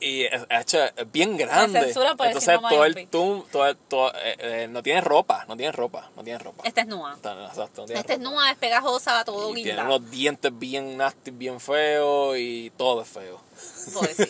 [0.00, 0.78] Y, hecho,
[1.12, 1.78] bien grande.
[1.94, 6.22] Entonces todo el tum, todo, todo, eh, eh, no tiene ropa, no tiene ropa, no
[6.24, 6.62] tiene ropa.
[6.66, 7.14] Esta es nua.
[7.14, 11.30] Exacto, no tiene Esta es nua, es pegajosa, todo Y tiene unos dientes bien nasty,
[11.30, 13.40] bien feos y todo es feo.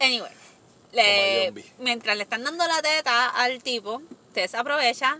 [0.00, 0.30] Anyway,
[0.92, 4.02] le- mientras le están dando la teta al tipo,
[4.34, 5.18] Tess aprovecha,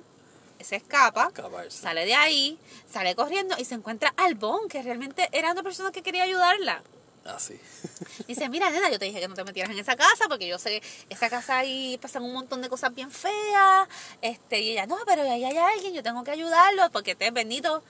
[0.61, 1.71] se escapa, Escaparse.
[1.83, 2.59] sale de ahí,
[2.91, 6.83] sale corriendo y se encuentra al Bon, que realmente era una persona que quería ayudarla.
[7.25, 7.59] Así.
[8.27, 10.59] Dice, mira, nena, yo te dije que no te metieras en esa casa porque yo
[10.59, 13.89] sé, esa casa ahí pasan un montón de cosas bien feas.
[14.21, 17.33] Este, y ella, no, pero ahí hay alguien, yo tengo que ayudarlo porque te es
[17.33, 17.83] bendito.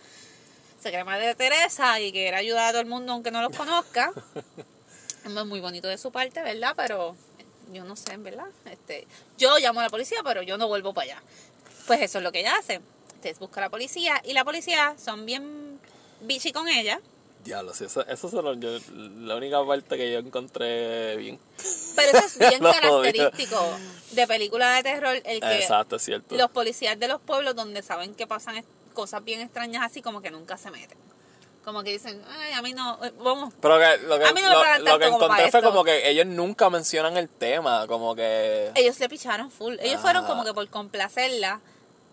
[0.83, 3.57] Se cree madre de Teresa y quiere ayudar a todo el mundo aunque no los
[3.57, 4.13] conozca.
[5.25, 6.75] Es muy bonito de su parte, ¿verdad?
[6.77, 7.15] Pero
[7.73, 8.47] yo no sé, ¿verdad?
[8.65, 9.07] Este,
[9.39, 11.23] yo llamo a la policía, pero yo no vuelvo para allá.
[11.87, 12.81] Pues eso es lo que ella hace.
[13.15, 15.79] Entonces busca a la policía y la policía son bien
[16.23, 17.01] bichi con ella.
[17.45, 21.39] Diablo, sí, eso, eso es lo- yo- la única parte que yo encontré bien.
[21.97, 23.59] Pero eso es bien característico
[24.13, 26.37] de películas de terror, el que Exacto, es cierto.
[26.37, 30.31] los policías de los pueblos donde saben que pasan cosas bien extrañas así como que
[30.31, 30.99] nunca se meten.
[31.65, 34.41] Como que dicen, ay, a mí no, eh, vamos, Pero que, lo que, A mí
[34.41, 38.73] no me lo- que encontré fue como que ellos nunca mencionan el tema, como que...
[38.75, 39.77] ellos le picharon full.
[39.81, 41.61] Ellos fueron como que por complacerla,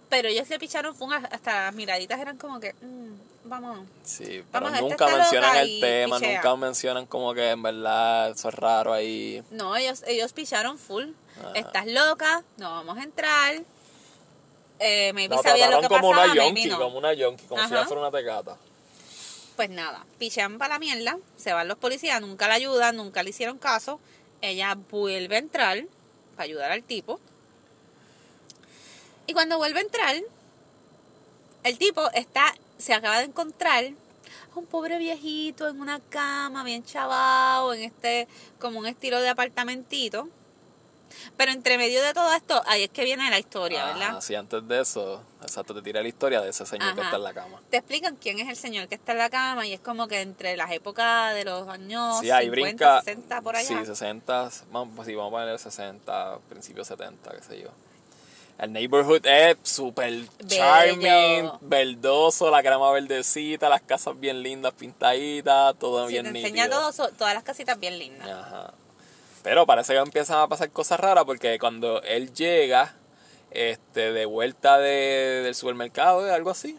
[0.07, 3.13] pero ellos le picharon full hasta las miraditas eran como que, mm,
[3.49, 3.87] vámonos.
[4.03, 6.35] Sí, pero Vamos, esta nunca mencionan el tema, pichea.
[6.35, 9.43] nunca mencionan como que en verdad eso es raro ahí.
[9.51, 11.07] No, ellos, ellos picharon full.
[11.43, 11.51] Ah.
[11.55, 13.55] Estás loca, no vamos a entrar.
[14.79, 16.77] Eh, maybe La sabía lo trataron que como pasaba, una yonki, no.
[16.79, 18.57] como una yonki, como si fuera una tecata.
[19.57, 23.31] Pues nada, pichean para la mierda, se van los policías, nunca la ayudan, nunca le
[23.31, 23.99] hicieron caso.
[24.41, 25.83] Ella vuelve a entrar
[26.35, 27.19] para ayudar al tipo.
[29.27, 30.15] Y cuando vuelve a entrar,
[31.63, 36.83] el tipo está, se acaba de encontrar a un pobre viejito en una cama, bien
[36.83, 38.27] chavado, en este,
[38.59, 40.27] como un estilo de apartamentito.
[41.35, 44.17] Pero entre medio de todo esto, ahí es que viene la historia, ¿verdad?
[44.17, 47.15] Ah, sí, antes de eso, exacto, te tira la historia de ese señor que está
[47.15, 47.59] en la cama.
[47.69, 50.21] te explican quién es el señor que está en la cama y es como que
[50.21, 53.01] entre las épocas de los años Sí, ahí 50, brinca.
[53.01, 53.67] 60 por allá.
[53.67, 57.69] Sí, 60, vamos, pues sí, vamos a poner 60, principios 70, qué sé yo.
[58.59, 66.07] El neighborhood es súper charming, verdoso, la crema verdecita, las casas bien lindas, pintaditas, todo
[66.07, 66.47] Sí, bien te nítido.
[66.49, 68.27] enseña todo, todas las casitas bien lindas.
[68.29, 68.73] Ajá.
[69.43, 72.95] Pero parece que empiezan a pasar cosas raras porque cuando él llega
[73.51, 76.31] este, de vuelta de, del supermercado, ¿eh?
[76.33, 76.77] algo así.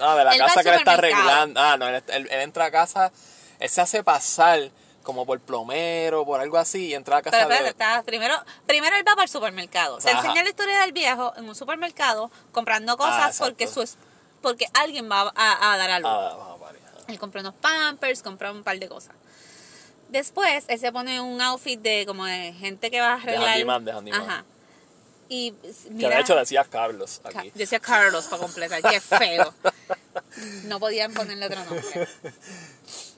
[0.00, 1.60] Ah, de la Él casa que le está arreglando.
[1.60, 3.12] Ah, no, él, él- él entra a casa,
[3.60, 4.70] él se hace pasar
[5.02, 7.68] como por plomero, por algo así, y entra a casa Pero de...
[7.70, 8.34] está- primero,
[8.66, 9.98] primero él va para el supermercado.
[9.98, 13.96] Te enseña la historia del viejo en un supermercado comprando cosas Ah, porque su es-
[14.40, 16.08] porque alguien va a, a dar a luz.
[16.10, 16.56] Ah,
[17.08, 17.10] a.
[17.12, 19.14] Él compró unos pampers, compró un par de cosas.
[20.08, 23.50] Después, él se pone un outfit de como de gente que va a arreglar.
[23.54, 24.20] handyman, de handyman.
[24.20, 24.44] Ajá.
[25.28, 27.50] Y Que mira, de hecho decía Carlos Ca- aquí.
[27.54, 29.54] Decía Carlos para completar, qué feo.
[30.64, 32.08] No podían ponerle otro nombre.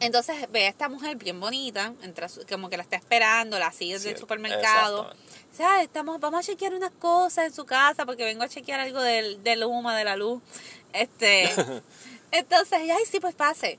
[0.00, 3.70] Entonces ve a esta mujer bien bonita, entra, su- como que la está esperando, la
[3.70, 5.12] sigue Sí, del supermercado.
[5.58, 9.02] "Ay, estamos, vamos a chequear unas cosas en su casa porque vengo a chequear algo
[9.02, 10.42] del, del Luma, de la luz.
[10.94, 11.44] Este,
[12.32, 13.78] entonces, ay, sí, pues pase.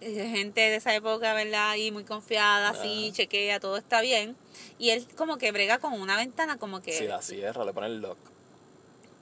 [0.00, 1.70] Y gente de esa época, ¿verdad?
[1.70, 4.36] Ahí muy confiada, así, chequea, todo está bien.
[4.78, 6.92] Y él como que brega con una ventana, como que...
[6.92, 8.18] Si la cierra, le pone el lock.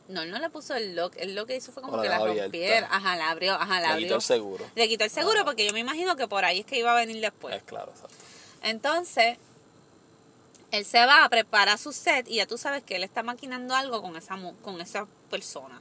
[0.08, 1.14] No, él no le puso el lock.
[1.16, 2.86] Él lo que hizo fue como O que la rompiera.
[2.90, 3.54] Ajá, la abrió.
[3.54, 4.06] Ajá, la Le abrió.
[4.06, 4.64] quitó el seguro.
[4.74, 5.44] Le quitó el seguro Ah.
[5.44, 7.56] porque yo me imagino que por ahí es que iba a venir después.
[7.56, 8.14] Es claro, exacto.
[8.62, 9.38] Entonces,
[10.70, 13.74] él se va a preparar su set y ya tú sabes que él está maquinando
[13.74, 15.80] algo con esa, con esa persona.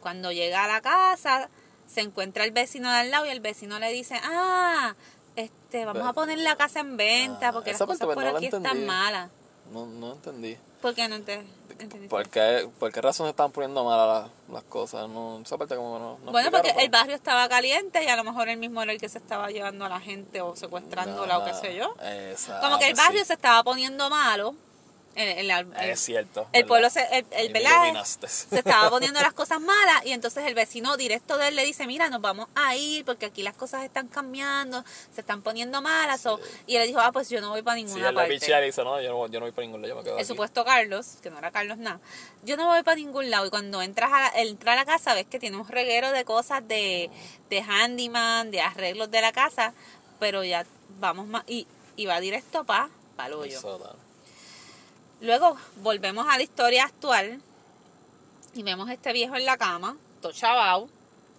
[0.00, 1.48] Cuando llega a la casa,
[1.86, 4.94] se encuentra el vecino de al lado y el vecino le dice, ah,
[5.36, 8.32] este, vamos a poner la casa en venta Ah, porque las cosas pues por no
[8.32, 9.30] la aquí están malas.
[9.72, 10.56] No, no entendí.
[10.80, 11.34] ¿Por qué no te
[11.70, 12.08] entendiste?
[12.08, 15.08] ¿Por qué, ¿Por qué razón se están poniendo malas las, las cosas?
[15.08, 18.24] No, esa parte como no, no Bueno, porque el barrio estaba caliente y a lo
[18.24, 21.44] mejor él mismo era el que se estaba llevando a la gente o secuestrándola o
[21.44, 21.94] qué sé yo.
[22.02, 22.66] Exacto.
[22.66, 23.26] Como que el pues barrio sí.
[23.26, 24.54] se estaba poniendo malo.
[25.16, 26.42] El, el- el- Es cierto.
[26.52, 26.68] el ¿verdad?
[26.68, 31.36] pueblo, se, el, el- se estaba poniendo las cosas malas y entonces el vecino directo
[31.36, 34.84] de él le dice, mira, nos vamos a ir porque aquí las cosas están cambiando,
[35.12, 36.24] se están poniendo malas.
[36.26, 38.34] o- y él dijo, ah, pues yo no voy para Sí, ninguna le parte.
[38.34, 40.20] y dice, no, yo no, yo no voy por ningún lado, yo me quedo el
[40.20, 40.26] aquí.
[40.28, 41.98] supuesto Carlos, que no era Carlos nada,
[42.44, 43.46] yo no voy para ningún lado.
[43.46, 46.24] Y cuando entras a la, entra a la casa, ves que tiene un reguero de
[46.24, 47.10] cosas de,
[47.50, 49.74] de handyman, de arreglos de la casa,
[50.20, 50.64] pero ya
[51.00, 53.60] vamos más, y, y va directo para pa el hoyo.
[53.60, 53.98] sótano.
[55.20, 57.40] Luego volvemos a la historia actual
[58.54, 60.88] Y vemos a este viejo en la cama, todo chavao,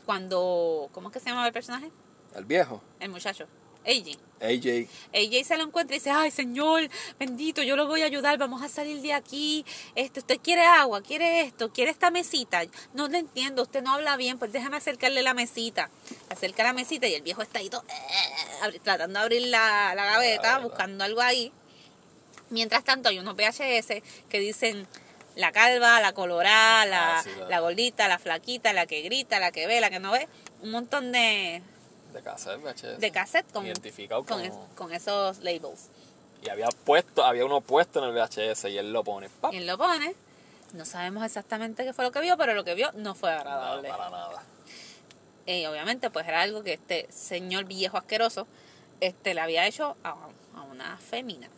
[0.06, 0.89] cuando...
[0.94, 1.91] ¿Cómo es que se llama el personaje?
[2.36, 3.48] El viejo, El muchacho.
[3.86, 4.17] AJ.
[4.39, 4.88] AJ.
[5.13, 6.88] AJ se lo encuentra y dice, ay señor,
[7.20, 9.65] bendito, yo lo voy a ayudar, vamos a salir de aquí.
[9.96, 12.62] Este, usted quiere agua, quiere esto, quiere esta mesita.
[12.94, 15.89] No lo entiendo, usted no habla bien, pues déjame acercarle la mesita.
[16.30, 20.06] Acerca la mesita y el viejo está ahí todo, eh, tratando de abrir la, la
[20.06, 20.60] gaveta, gaveta.
[20.60, 21.52] buscando algo ahí.
[22.51, 24.87] Mientras tanto hay unos VHS que dicen
[25.35, 29.39] la calva, la colorada, la, Ah, sí, la- la gordita, la flaquita, la que grita,
[29.39, 30.27] la que ve, la que no ve.
[30.61, 31.61] Un montón de,
[32.13, 32.99] De cassette, VHS.
[32.99, 35.87] de cassette con, Identificado con, como- es- con esos labels.
[36.43, 39.29] Y había puesto, había uno puesto en el VHS y él lo pone.
[39.29, 39.53] ¡pap!
[39.53, 40.13] Y él lo pone.
[40.73, 43.39] No sabemos exactamente qué fue lo que vio, pero lo que vio no fue No,
[43.39, 43.89] agradable.
[43.89, 44.43] para nada.
[45.45, 48.47] Y obviamente, pues era algo que este señor viejo asqueroso
[48.99, 50.15] este, le había hecho a,
[50.55, 51.49] a una fémina.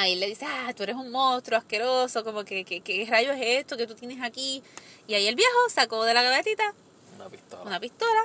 [0.00, 3.60] Ahí le dice, ah, tú eres un monstruo asqueroso, como que, que, ¿qué rayos es
[3.60, 4.62] esto que tú tienes aquí?
[5.08, 6.72] Y ahí el viejo sacó de la gavetita
[7.16, 7.62] Una pistola.
[7.64, 8.20] una pistola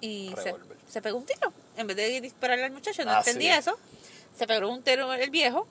[0.00, 0.54] y se,
[0.88, 1.52] se pegó un tiro.
[1.76, 3.50] En vez de dispararle al muchacho, no Ah, entendí sí.
[3.50, 3.78] eso.
[4.38, 5.66] Se pegó un tiro el viejo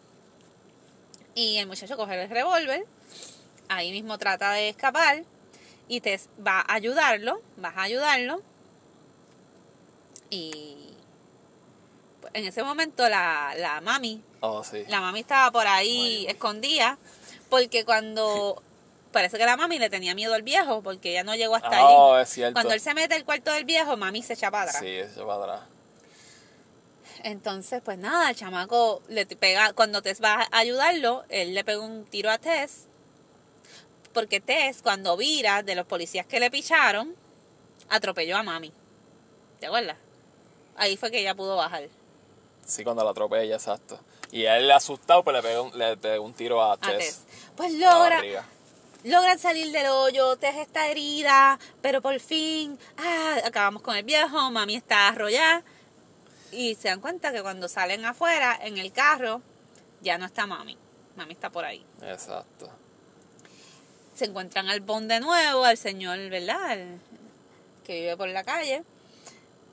[1.33, 2.85] y el muchacho coge el revólver.
[3.69, 5.23] Ahí mismo trata de escapar
[5.87, 8.43] y te va a ayudarlo, vas a ayudarlo.
[10.29, 10.93] Y
[12.21, 14.83] pues, en ese momento la, la mami Oh, sí.
[14.89, 16.97] la mami estaba por ahí escondida
[17.49, 18.61] porque cuando
[19.13, 22.13] parece que la mami le tenía miedo al viejo porque ella no llegó hasta Oh,
[22.15, 22.23] allí.
[22.23, 22.53] es cierto.
[22.53, 24.81] Cuando él se mete al cuarto del viejo, mami se echa para atrás.
[24.83, 25.61] Sí, eso va atrás.
[27.23, 31.79] Entonces, pues nada, el chamaco le pega, cuando Tess va a ayudarlo, él le pega
[31.79, 32.87] un tiro a Tess.
[34.13, 37.15] Porque Tess, cuando vira de los policías que le picharon,
[37.89, 38.73] atropelló a mami.
[39.61, 39.95] ¿Te acuerdas?
[40.75, 41.87] Ahí fue que ella pudo bajar.
[42.65, 43.99] Sí, cuando la atropella, exacto.
[44.33, 46.97] Y él asustado, pues le pegó, un- le pegó un tiro a A Tess.
[46.97, 47.23] Tess.
[47.55, 48.19] Pues logra,
[49.03, 54.49] logran salir del hoyo, Tess está herida, pero por fin, ah, acabamos con el viejo,
[54.49, 55.63] mami está arrollada.
[56.51, 59.41] Y se dan cuenta que cuando salen afuera, en el carro,
[60.01, 60.77] ya no está mami.
[61.15, 61.85] Mami está por ahí.
[62.01, 62.69] Exacto.
[64.15, 66.73] Se encuentran al Bond de nuevo, al señor, ¿verdad?
[66.73, 66.99] El
[67.85, 68.83] que vive por la calle.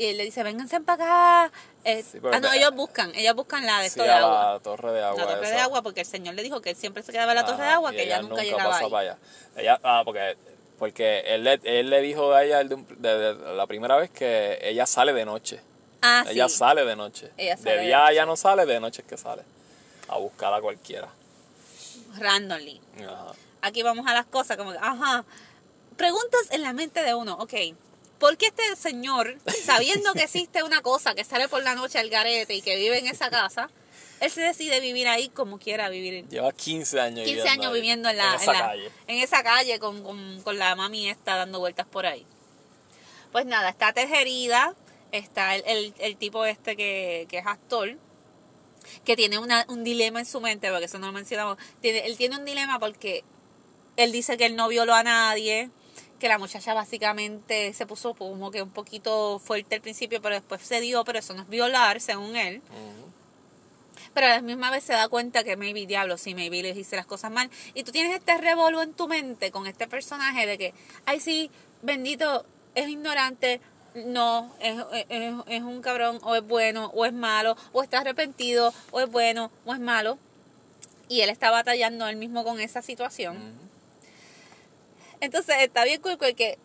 [0.00, 1.52] Y él le dice, vénganse para acá.
[1.84, 4.52] Eh, Sí, ah, no, ellos buscan, ellos buscan la de Sí, esto de agua.
[4.54, 5.24] la torre de agua.
[5.26, 7.36] La torre de agua, porque el señor le dijo que él siempre se quedaba en
[7.36, 8.90] la torre de agua, que ella, nunca llegaba pasó ahí.
[8.90, 9.18] para allá.
[9.56, 10.36] Ella, ah, porque,
[10.78, 12.76] porque él, le, él le dijo a ella el de
[13.34, 15.60] de- la primera vez que ella sale de noche.
[16.00, 16.56] Ah, ella sí.
[16.56, 17.30] sale de noche.
[17.36, 18.12] Ella sale de de día noche.
[18.12, 19.42] ella no sale, de noche es que sale.
[20.08, 21.08] A buscar a cualquiera.
[22.18, 22.80] randomly.
[23.04, 23.32] Ajá.
[23.62, 25.24] Aquí vamos a las cosas como que, ajá,
[25.96, 27.52] preguntas en la mente de uno, ok,
[28.20, 32.08] ¿por qué este señor, sabiendo que existe una cosa que sale por la noche al
[32.10, 33.68] garete y que vive en esa casa,
[34.20, 36.28] él se decide vivir ahí como quiera vivir?
[36.28, 38.90] Lleva 15 años 15 años ahí, viviendo en, la, en esa la- calle.
[39.08, 42.24] en esa calle con, con- con la mami esta dando vueltas por ahí.
[43.32, 44.74] Pues nada, está tejerida,
[45.12, 47.96] está el, el- el tipo este que, que es actor,
[49.04, 51.56] que tiene una- un dilema en su mente, porque eso no lo mencionamos.
[51.80, 53.24] Tiene, él tiene un dilema porque
[53.96, 55.70] él dice que él no violó a nadie,
[56.20, 60.62] que la muchacha básicamente se puso como que un poquito fuerte al principio, pero después
[60.62, 62.62] se dio, pero eso no es violar, según él.
[64.14, 66.96] Pero a la misma vez se da cuenta que maybe, diablo, sí, maybe le hice
[66.96, 67.50] las cosas mal.
[67.74, 70.74] Y tú tienes este revolvo en tu mente con este personaje de que,
[71.06, 71.50] ay, sí,
[71.82, 73.60] bendito, es ignorante,
[73.94, 74.76] no, es,
[75.08, 79.10] es, es un cabrón, o es bueno, o es malo, o está arrepentido, o es
[79.10, 80.18] bueno, o es malo.
[81.08, 83.69] Y él está batallando él mismo con esa situación.
[85.20, 86.58] Entonces está bien cool que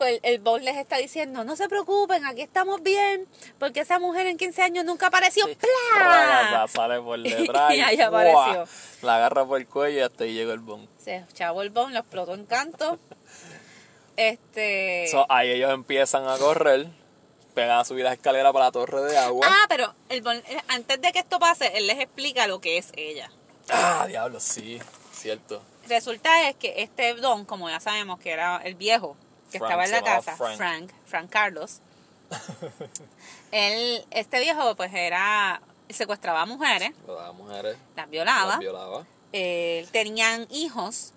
[0.00, 3.26] el, el boss les está diciendo, no se preocupen, aquí estamos bien,
[3.58, 5.46] porque esa mujer en 15 años nunca apareció.
[5.46, 5.56] Sí.
[5.98, 8.66] La sale por detrás Y ahí apareció.
[9.02, 10.86] La agarra por el cuello y hasta ahí llegó el bon.
[10.98, 12.98] Se echaba el bon, lo explotó en canto.
[14.16, 15.08] Este.
[15.10, 16.86] So, ahí ellos empiezan a correr,
[17.54, 19.46] pegan a subir las escaleras para la torre de agua.
[19.46, 22.78] ah, pero el bon- eh, antes de que esto pase, él les explica lo que
[22.78, 23.30] es ella.
[23.68, 24.78] Ah, diablo, sí,
[25.12, 25.60] cierto.
[25.88, 29.16] Resulta es que este don, como ya sabemos que era el viejo
[29.50, 30.56] que Frank, estaba en la casa, Frank.
[30.56, 31.80] Frank, Frank Carlos,
[33.52, 39.06] él, este viejo pues era, secuestraba a mujeres, Las mujeres las violaba, las violaba.
[39.32, 41.12] eh, tenían hijos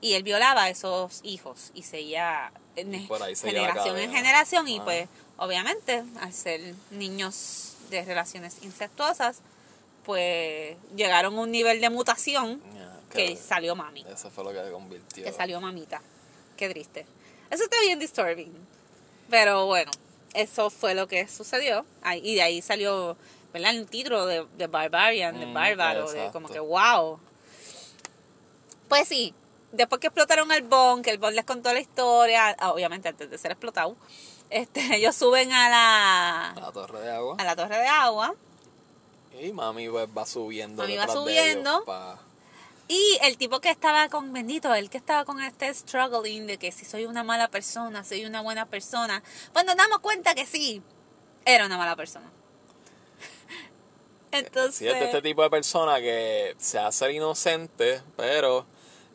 [0.00, 4.12] y él violaba a esos hijos y seguía Y por ahí seguía la generación en
[4.12, 9.38] generación y pues obviamente al ser niños de relaciones incestuosas
[10.04, 12.60] pues llegaron a un nivel de mutación
[13.12, 15.24] Que salió mami, Eso fue lo que se convirtió.
[15.24, 16.00] que salió mamita.
[16.56, 17.06] Qué triste.
[17.50, 18.52] Eso está bien disturbing.
[19.30, 19.90] Pero bueno,
[20.34, 21.84] eso fue lo que sucedió.
[22.02, 23.16] Ahí- Y de ahí salió,
[23.52, 23.70] ¿verdad?
[23.74, 27.18] El título de, de Barbarian, de Mm, Bárbaro, de como que wow.
[28.88, 29.34] Pues sí,
[29.72, 33.30] después que explotaron el Bond, que el Bond les contó la historia, ah, obviamente antes
[33.30, 33.96] de ser explotado,
[34.50, 37.36] este, ellos suben a la, A la torre de agua.
[37.38, 38.34] a la torre de agua
[39.40, 40.82] Y mami va subiendo.
[40.82, 41.70] Mami va de subiendo.
[41.70, 42.18] ellos pa-
[42.88, 46.72] y el tipo que estaba con Bendito, el que estaba con este struggling de que
[46.72, 49.22] si soy una mala persona, soy una buena persona,
[49.52, 50.82] pues nos damos cuenta que sí,
[51.44, 52.30] era una mala persona.
[54.32, 58.66] Entonces, Sí, es de este tipo de persona que se hace inocente, pero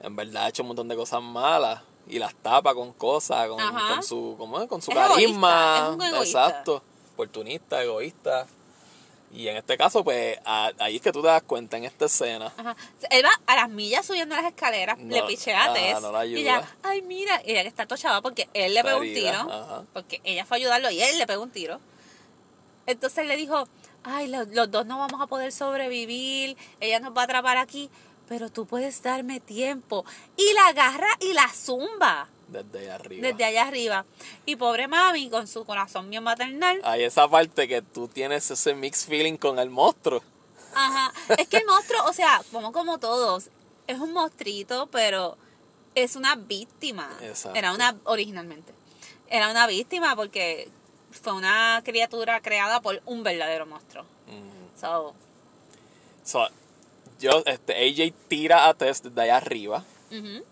[0.01, 3.57] en verdad ha hecho un montón de cosas malas y las tapa con cosas, con,
[3.59, 4.67] con su, ¿cómo es?
[4.67, 5.77] Con su Es carisma.
[5.77, 6.47] egoísta, es un egoísta.
[6.47, 6.83] Exacto.
[7.13, 8.47] Oportunista, egoísta.
[9.33, 12.05] Y en este caso, pues, a- ahí es que tú te das cuenta en esta
[12.05, 12.53] escena.
[12.55, 12.75] Ajá.
[13.09, 16.01] Él va a las millas subiendo las escaleras, No, le pichea a Tess.
[16.01, 18.99] no la y ella, ay, mira, y ella que está tochada porque él le pegó
[18.99, 19.31] un tiro.
[19.39, 19.83] ajá.
[19.91, 21.79] Porque ella fue a ayudarlo y él le pegó un tiro.
[22.85, 23.67] Entonces le dijo,
[24.03, 27.89] ay, lo- los, dos no vamos a poder sobrevivir, ella nos va a atrapar aquí,
[28.27, 30.05] pero tú puedes darme tiempo.
[30.37, 33.27] Y la agarra y la zumba Desde ahí arriba.
[33.27, 34.05] desde allá arriba.
[34.45, 38.75] Y pobre mami, con su corazón bien maternal, Hay esa parte que tú tienes ese
[38.75, 40.21] mixed feeling con el monstruo.
[40.75, 41.11] Ajá.
[41.37, 43.49] Es que el monstruo, o sea, como como todos,
[43.87, 45.37] es un monstruito, pero
[45.95, 47.09] es una víctima.
[47.21, 47.57] Exacto.
[47.57, 48.73] Era una, originalmente,
[49.27, 50.69] era una víctima porque
[51.11, 54.03] fue una criatura creada por un verdadero monstruo.
[54.27, 54.79] Mm.
[54.79, 55.13] So,
[56.23, 56.47] So,
[57.19, 59.83] yo, este, AJ tira a Tess desde allá arriba.
[60.09, 60.43] ujú.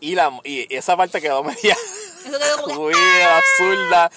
[0.00, 1.76] Y, la, y esa parte quedó media
[2.26, 4.10] Eso quedó como muy absurda.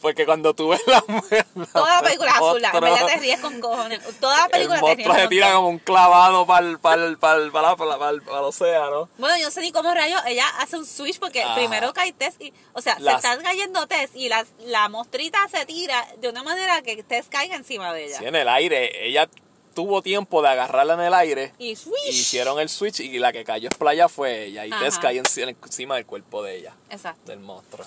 [0.00, 1.44] Porque cuando tú ves la mujer.
[1.72, 4.00] toda la película es azul, en verdad te ríes con cojones.
[4.20, 5.56] Toda la película El te ríes se con tira cojones.
[5.56, 8.44] como un clavado para el, para el, para el, para, para, para el, para el
[8.44, 9.08] océano.
[9.18, 11.56] Bueno, yo no sé ni cómo rayos, ella hace un switch porque Ajá.
[11.56, 15.40] primero cae Tess y, o sea, Las- se está cayendo Tess y la, la mostrita
[15.50, 18.18] se tira de una manera que Tess caiga encima de ella.
[18.18, 19.04] Sí, en el aire.
[19.04, 19.28] Ella
[19.78, 21.52] tuvo tiempo de agarrarla en el aire.
[21.56, 21.94] Y swish.
[22.06, 24.66] y hicieron el switch y la que cayó en playa fue ella.
[24.66, 27.30] Y Tess cayó enci- encima del cuerpo de ella, Exacto.
[27.30, 27.86] del monstruo.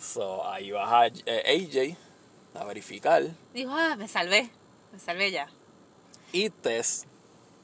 [0.00, 1.96] So, ahí baja eh,
[2.56, 3.22] AJ a verificar.
[3.52, 4.50] Dijo, ah, me salvé.
[4.90, 5.48] Me salvé ya.
[6.32, 7.06] Y Tess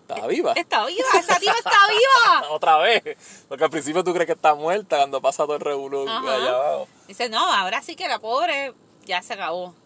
[0.09, 0.53] está viva.
[0.53, 2.51] Está viva, esa tía está viva.
[2.55, 3.03] Otra vez.
[3.49, 6.87] Porque al principio tú crees que está muerta cuando pasa todo el revolú allá abajo.
[7.09, 8.73] Dice, no, ahora sí que la pobre
[9.05, 9.75] ya se acabó.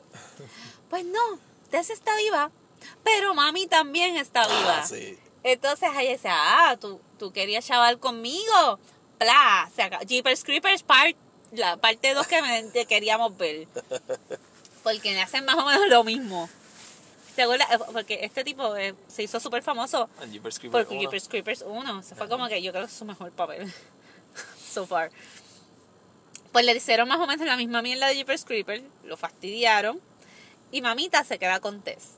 [0.90, 1.38] Pues no,
[1.70, 2.50] Tess está viva,
[3.02, 4.80] pero mami también está viva.
[4.82, 5.18] Ah, sí.
[5.42, 8.78] Entonces ella dice, ah, tú, tú querías chaval conmigo.
[9.18, 10.02] Bla, se acabó.
[10.04, 11.16] Jeepers Creepers part,
[11.52, 13.68] la parte 2 que me- que queríamos ver.
[14.82, 16.48] Porque le hacen más o menos lo mismo.
[17.36, 17.68] ¿Te acuerdas?
[17.72, 21.00] Eh, Porque este tipo eh, se hizo súper famoso And Jeepers Creepers Porque uno.
[21.02, 23.72] Jeepers Creepers 1, se fue como que yo creo que es su mejor papel
[24.72, 25.10] so far.
[26.52, 30.00] Pues le hicieron más o menos la misma mierda de Jeepers Creepers, lo fastidiaron
[30.70, 32.10] y mamita se queda con Tess.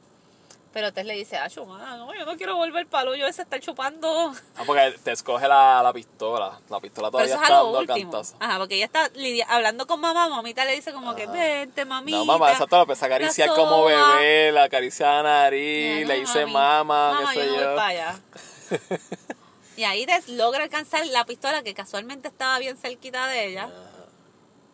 [0.76, 3.58] Pero Tess le dice, ah, chumada, no, yo no quiero volver para yo ese estar
[3.60, 4.30] chupando.
[4.56, 6.60] Ah, porque te escoge la, la pistola.
[6.68, 8.10] La pistola Pero todavía es está a lo dando último.
[8.12, 8.36] cantazo.
[8.38, 12.18] Ajá, porque ella está lidia- hablando con mamá, mamita le dice como que, vente, mamita.
[12.18, 14.16] No, mamá, exacto, la empecé a acariciar la como soba".
[14.18, 16.52] bebé, la acaricia la nariz, Ya, le mami.
[16.52, 16.84] mamá,
[17.14, 17.52] Mamá, qué sé yo.
[17.54, 17.66] no yo.
[17.68, 18.20] voy para allá.
[19.78, 23.70] y ahí Tess logra alcanzar la pistola que casualmente estaba bien cerquita de ella.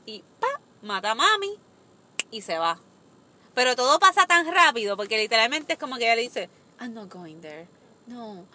[0.05, 0.49] Y pa,
[0.83, 1.61] mata a mami
[2.33, 2.81] y se va.
[3.55, 6.49] Pero todo pasa tan rápido porque literalmente es como que ella le dice,
[6.81, 7.67] I'm not going there.
[8.07, 8.47] No.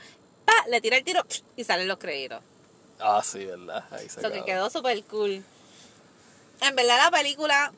[0.45, 1.23] Pa, le tira el tiro
[1.55, 2.41] y salen los créditos.
[2.99, 3.86] Ah, sí, verdad.
[3.91, 5.43] Ahí se Eso que quedó súper cool.
[6.62, 7.71] En verdad la película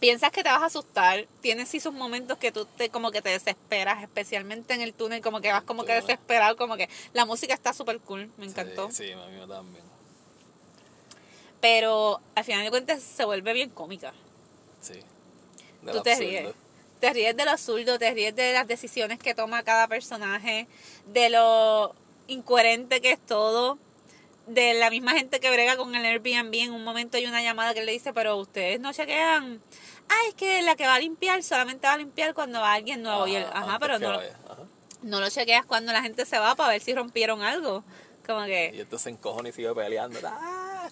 [0.00, 3.22] piensas que te vas a asustar, tiene sí sus momentos que tú te como que
[3.22, 7.26] te desesperas, especialmente en el túnel, como que vas como que desesperado, como que la
[7.26, 8.88] música está súper cool, me encantó.
[8.90, 9.84] Sí, sí, a mí también.
[11.60, 14.14] Pero al final de cuentas se vuelve bien cómica.
[14.80, 15.00] Sí.
[15.84, 16.30] Tú te absurdo.
[16.30, 16.54] ríes.
[17.00, 20.66] Te ríes de lo absurdo, te ríes de las decisiones que toma cada personaje,
[21.06, 21.94] de lo
[22.28, 23.78] incoherente que es todo,
[24.46, 26.54] de la misma gente que brega con el Airbnb.
[26.54, 29.62] En un momento hay una llamada que le dice, pero ustedes no chequean.
[30.10, 33.02] Ah, es que la que va a limpiar solamente va a limpiar cuando va alguien
[33.02, 33.26] nuevo.
[33.26, 34.10] y él, Ajá, ajá, pero que no.
[34.14, 34.28] Ajá.
[35.02, 37.82] no lo chequeas cuando la gente se va para ver si rompieron algo.
[38.26, 40.18] Como Y que, este se encojona y sigue peleando.
[40.24, 40.88] Ah.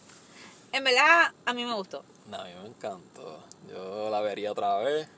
[0.73, 2.03] en verdad, a mí me gustó.
[2.31, 3.45] No, a mí me encantó.
[3.69, 5.09] Yo la vería otra vez.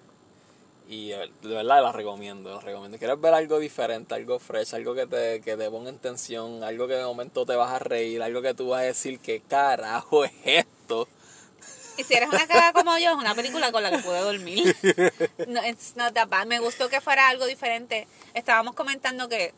[0.89, 2.99] Y eh, de verdad la recomiendo, la recomiendo.
[2.99, 6.89] ¿Quieres ver algo diferente, algo fresh, algo que te, que te ponga en tensión, algo
[6.89, 10.25] que de momento te vas a reír, algo que tú vas a decir, ¿qué carajo
[10.25, 11.07] es esto?
[11.97, 14.75] Y si eres una caga como yo, es una película con la que puedo dormir.
[15.47, 16.47] No, it's not that bad.
[16.47, 18.09] Me gustó que fuera algo diferente.
[18.35, 19.53] Estábamos comentando que,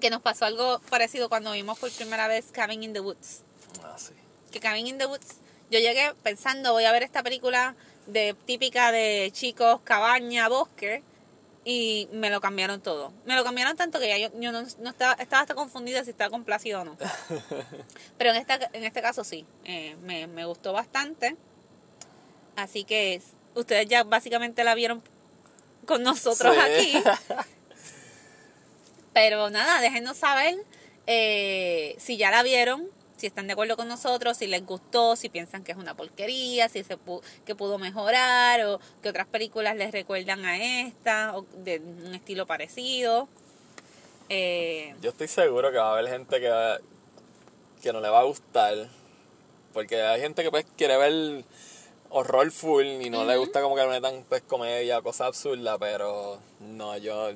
[0.00, 3.42] que nos pasó algo parecido cuando vimos por primera vez Cabin in the Woods.
[3.82, 4.12] Ah, sí.
[4.52, 5.36] Que Cabin in the Woods,
[5.70, 7.74] yo llegué pensando, voy a ver esta película
[8.08, 11.02] de típica de chicos, cabaña, bosque.
[11.64, 13.12] y me lo cambiaron todo.
[13.26, 16.10] Me lo cambiaron tanto que ya yo, yo no, no estaba, estaba hasta confundida si
[16.10, 16.96] estaba complacido o no.
[18.18, 21.36] Pero en, esta, en este caso sí, eh, me, me gustó bastante.
[22.56, 23.20] Así que
[23.54, 25.02] ustedes ya básicamente la vieron
[25.86, 26.96] con nosotros Sí.
[26.96, 27.04] aquí.
[29.12, 30.54] Pero nada, déjenos saber
[31.06, 32.88] eh, si ya la vieron,
[33.18, 36.68] si están de acuerdo con nosotros, si les gustó, si piensan que es una porquería,
[36.68, 40.56] si se pu- que pudo mejorar o que otras películas les recuerdan a
[40.86, 43.28] esta o de un estilo parecido.
[44.28, 46.78] Eh, Yo estoy seguro que va a haber gente que, va-
[47.82, 48.88] que no le va a gustar.
[49.72, 51.44] Porque hay gente que pues quiere ver
[52.10, 56.38] horror full y no le gusta como que le metan pues comedia, cosas absurdas, pero
[56.60, 57.30] no, yo,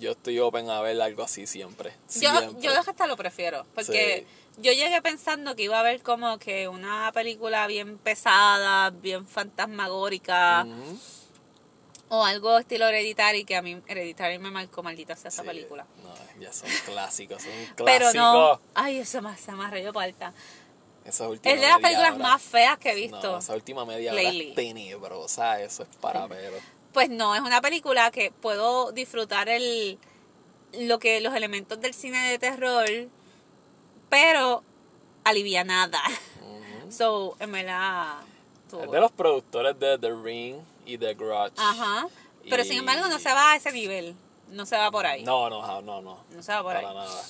[0.00, 1.92] yo estoy open a ver algo así siempre.
[2.14, 2.62] yo, siempre.
[2.62, 4.26] yo hasta lo prefiero, porque
[4.58, 10.66] yo llegué pensando que iba a haber como que una película bien pesada, bien fantasmagórica.
[12.08, 15.86] O algo estilo Hereditary, que a mí Hereditary me marcó maldita sea esa Sí, película.
[16.04, 17.84] No, ya son clásicos, son clásicos.
[17.84, 20.32] Pero no, ay, eso más se me arregló palta.
[21.04, 23.32] Esa última Es de las películas hora- más feas que he visto.
[23.32, 26.56] No, esa última media hora es tenebrosa, eso es para pero.
[26.92, 29.98] Pues no, es una película que puedo disfrutar el
[30.72, 32.86] lo que los elementos del cine de terror,
[34.08, 34.62] pero
[35.24, 36.00] alivianada.
[36.40, 36.92] Ujú.
[36.92, 38.18] So, en verdad.
[38.72, 41.54] Es de los productores de The Ring y The Grudge.
[41.56, 42.08] Ajá.
[42.48, 44.14] Pero sin embargo no se va a ese nivel.
[44.48, 45.24] No se va por ahí.
[45.24, 46.24] No, no, no, no.
[46.30, 46.94] No se va por para ahí.
[46.94, 47.22] nada.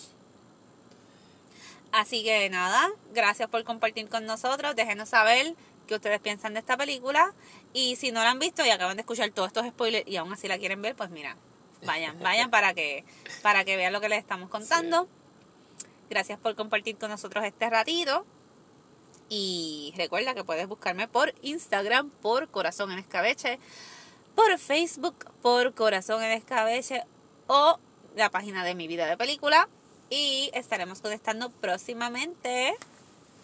[1.93, 4.77] Así que nada, gracias por compartir con nosotros.
[4.77, 5.55] Déjenos saber
[5.87, 7.33] qué ustedes piensan de esta película.
[7.73, 10.33] Y si no la han visto y acaban de escuchar todos estos spoilers y aún
[10.33, 11.37] así la quieren ver, pues mira,
[11.85, 13.05] vayan, vayan para que,
[13.43, 15.09] para que vean lo que les estamos contando.
[16.09, 18.25] Gracias por compartir con nosotros este ratito.
[19.29, 23.59] Y recuerda que puedes buscarme por Instagram por Corazón en Escabeche,
[24.35, 27.03] por Facebook por Corazón en Escabeche
[27.49, 27.79] o
[28.15, 29.69] la página de mi vida de película.
[30.11, 32.77] Y estaremos conectando próximamente.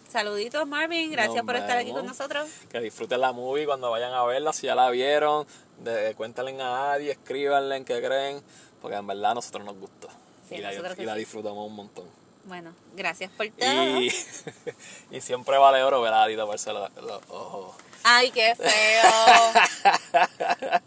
[0.09, 2.47] Saluditos Marvin, gracias Nos por estar aquí con nosotros.
[2.71, 5.47] Que disfruten la movie cuando vayan a verla, si ya la vieron,
[5.79, 8.43] de, cuéntenle a nadie, escríbanle en qué creen,
[8.79, 10.09] porque en verdad a nosotros nos gustó.
[10.47, 12.22] Sí, y la, y disfrutamos un montón.
[12.45, 14.01] Bueno, gracias por todo.
[14.01, 14.11] Y,
[15.11, 17.75] y siempre vale oro ver a Ari taparse los, los ojos.
[18.03, 19.91] Ay, qué feo.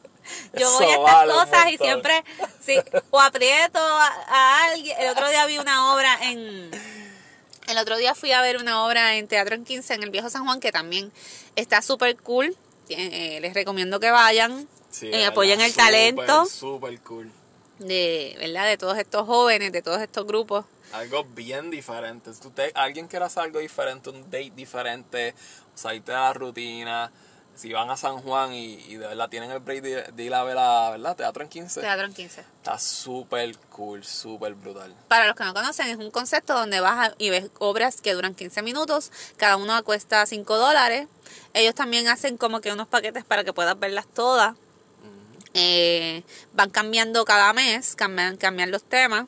[0.59, 2.25] Yo voy a estas vale cosas y siempre,
[2.61, 2.77] sí,
[3.11, 4.97] o aprieto a, a alguien.
[5.01, 6.71] El otro día vi una obra en.
[7.69, 10.31] El otro día fui a ver una obra en Teatro en 15 en el Viejo
[10.31, 11.13] San Juan que también
[11.57, 12.57] está súper cool.
[12.89, 17.31] Eh, les recomiendo que vayan, Sí, eh, apoyen el súper, talento Súper cool.
[17.81, 18.67] de, ¿verdad?
[18.67, 20.65] de todos estos jóvenes, de todos estos grupos.
[20.93, 22.33] Algo bien diferente.
[22.33, 25.35] Si usted, alguien quiere hacer algo diferente, un date diferente,
[25.75, 27.13] salirte de la rutina.
[27.55, 30.35] Si van a San Juan y, y de verdad tienen el break de, de ir
[30.35, 31.17] a ver a, ¿verdad?
[31.17, 31.81] Teatro en 15.
[31.81, 32.41] Teatro en 15.
[32.41, 34.95] Está súper cool, súper brutal.
[35.09, 38.35] Para los que no conocen, es un concepto donde vas y ves obras que duran
[38.35, 41.09] 15 minutos, cada una cuesta 5 dólares.
[41.55, 44.55] Ellos también hacen como que unos paquetes para que puedas verlas todas.
[45.55, 46.23] Eh,
[46.53, 49.27] van cambiando cada mes, cambian, cambian los temas.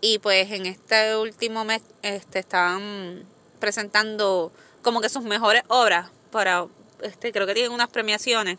[0.00, 3.24] Y pues en este último mes este, estaban
[3.58, 6.66] presentando como que sus mejores obras para,
[7.02, 8.58] este, creo que tienen unas premiaciones.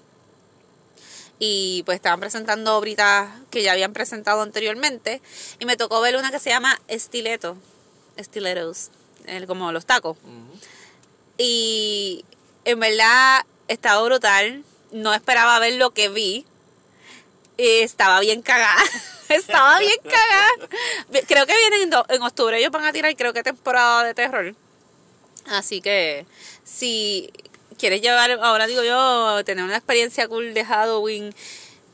[1.42, 5.22] Y pues estaban presentando obritas que ya habían presentado anteriormente.
[5.60, 7.56] Y me tocó ver una que se llama Estileto.
[8.18, 8.90] Estiletos.
[9.48, 10.18] como los tacos.
[11.38, 12.26] Y
[12.66, 14.66] en verdad estaba brutal.
[14.92, 16.46] No esperaba ver lo que vi.
[17.58, 18.84] Estaba bien cagada.
[19.36, 21.24] estaba bien cagada.
[21.28, 22.58] Creo que vienen en, octubre.
[22.58, 24.56] Ellos van a tirar, creo que temporada de terror.
[25.48, 26.26] Así que
[26.64, 27.32] si
[27.78, 31.34] quieres llevar, ahora digo yo, tener una experiencia cool de Halloween.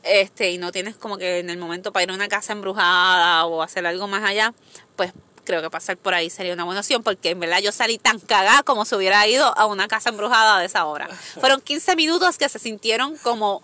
[0.02, 3.44] Este, y no tienes como que en el momento para ir a una casa embrujada
[3.46, 4.54] o hacer algo más allá,
[4.94, 5.12] pues
[5.46, 8.20] creo que pasar por ahí sería una buena opción porque en verdad yo salí tan
[8.20, 11.08] cagada como si hubiera ido a una casa embrujada de esa hora.
[11.40, 13.62] Fueron 15 minutos que se sintieron como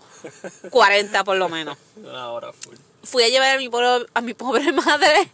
[0.69, 1.77] 40 por lo menos.
[1.95, 2.75] Una hora full.
[3.03, 5.29] Fui a llevar a mi pobre, a mi pobre madre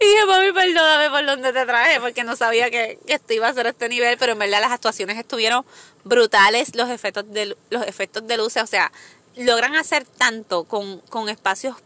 [0.00, 3.48] y dije, mami, perdóname por donde te traje porque no sabía que, que esto iba
[3.48, 5.64] a ser este nivel, pero en verdad las actuaciones estuvieron
[6.04, 8.92] brutales, los efectos de, los efectos de luces, o sea,
[9.36, 11.76] logran hacer tanto con, con espacios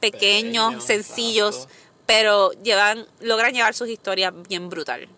[0.00, 1.68] pequeños, sencillos,
[2.06, 5.08] pero llevan, logran llevar sus historias bien brutal.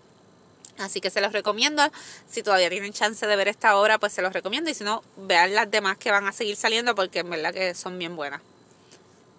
[0.78, 1.82] Así que se los recomiendo.
[2.28, 4.70] Si todavía tienen chance de ver esta obra, pues se los recomiendo.
[4.70, 7.74] Y si no, vean las demás que van a seguir saliendo porque en verdad que
[7.74, 8.40] son bien buenas.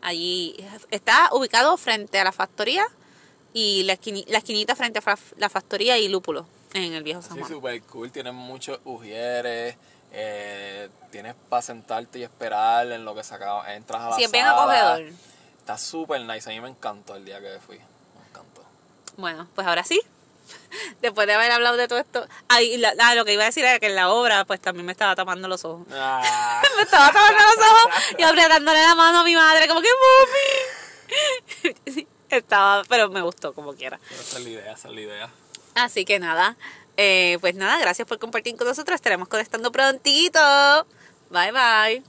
[0.04, 0.56] Allí
[0.92, 2.86] está ubicado frente a la factoría
[3.54, 7.34] y la, esquini- la esquinita frente a la factoría y Lúpulo en el viejo San
[7.36, 7.52] Sí, Juan.
[7.52, 8.12] súper cool.
[8.12, 9.76] Tienen muchos ujieres.
[10.12, 14.24] Eh, tienes para sentarte y esperar en lo que se acaba, entras a la Sí,
[14.26, 15.04] es bien acogedor.
[15.58, 16.50] Está súper nice.
[16.50, 17.78] A mí me encantó el día que fui.
[17.78, 18.64] Me encantó.
[19.18, 20.00] Bueno, pues ahora sí.
[21.02, 22.28] Después de haber hablado de todo esto.
[22.78, 24.92] La- ah, lo que iba a decir era que en la obra, pues también me
[24.92, 25.86] estaba tapando los ojos.
[25.92, 29.90] Ah, Me estaba tapando los ojos y apretándole la mano a mi madre, como que
[31.76, 32.08] mami.
[32.30, 34.00] Estaba, pero me gustó como quiera.
[34.10, 35.30] pero esa es la idea, esa es la idea.
[35.76, 36.56] Así que nada,
[36.98, 38.96] eh, pues nada, gracias por compartir con nosotros.
[38.96, 40.40] Estaremos conectando prontito.
[41.30, 42.04] Bye bye.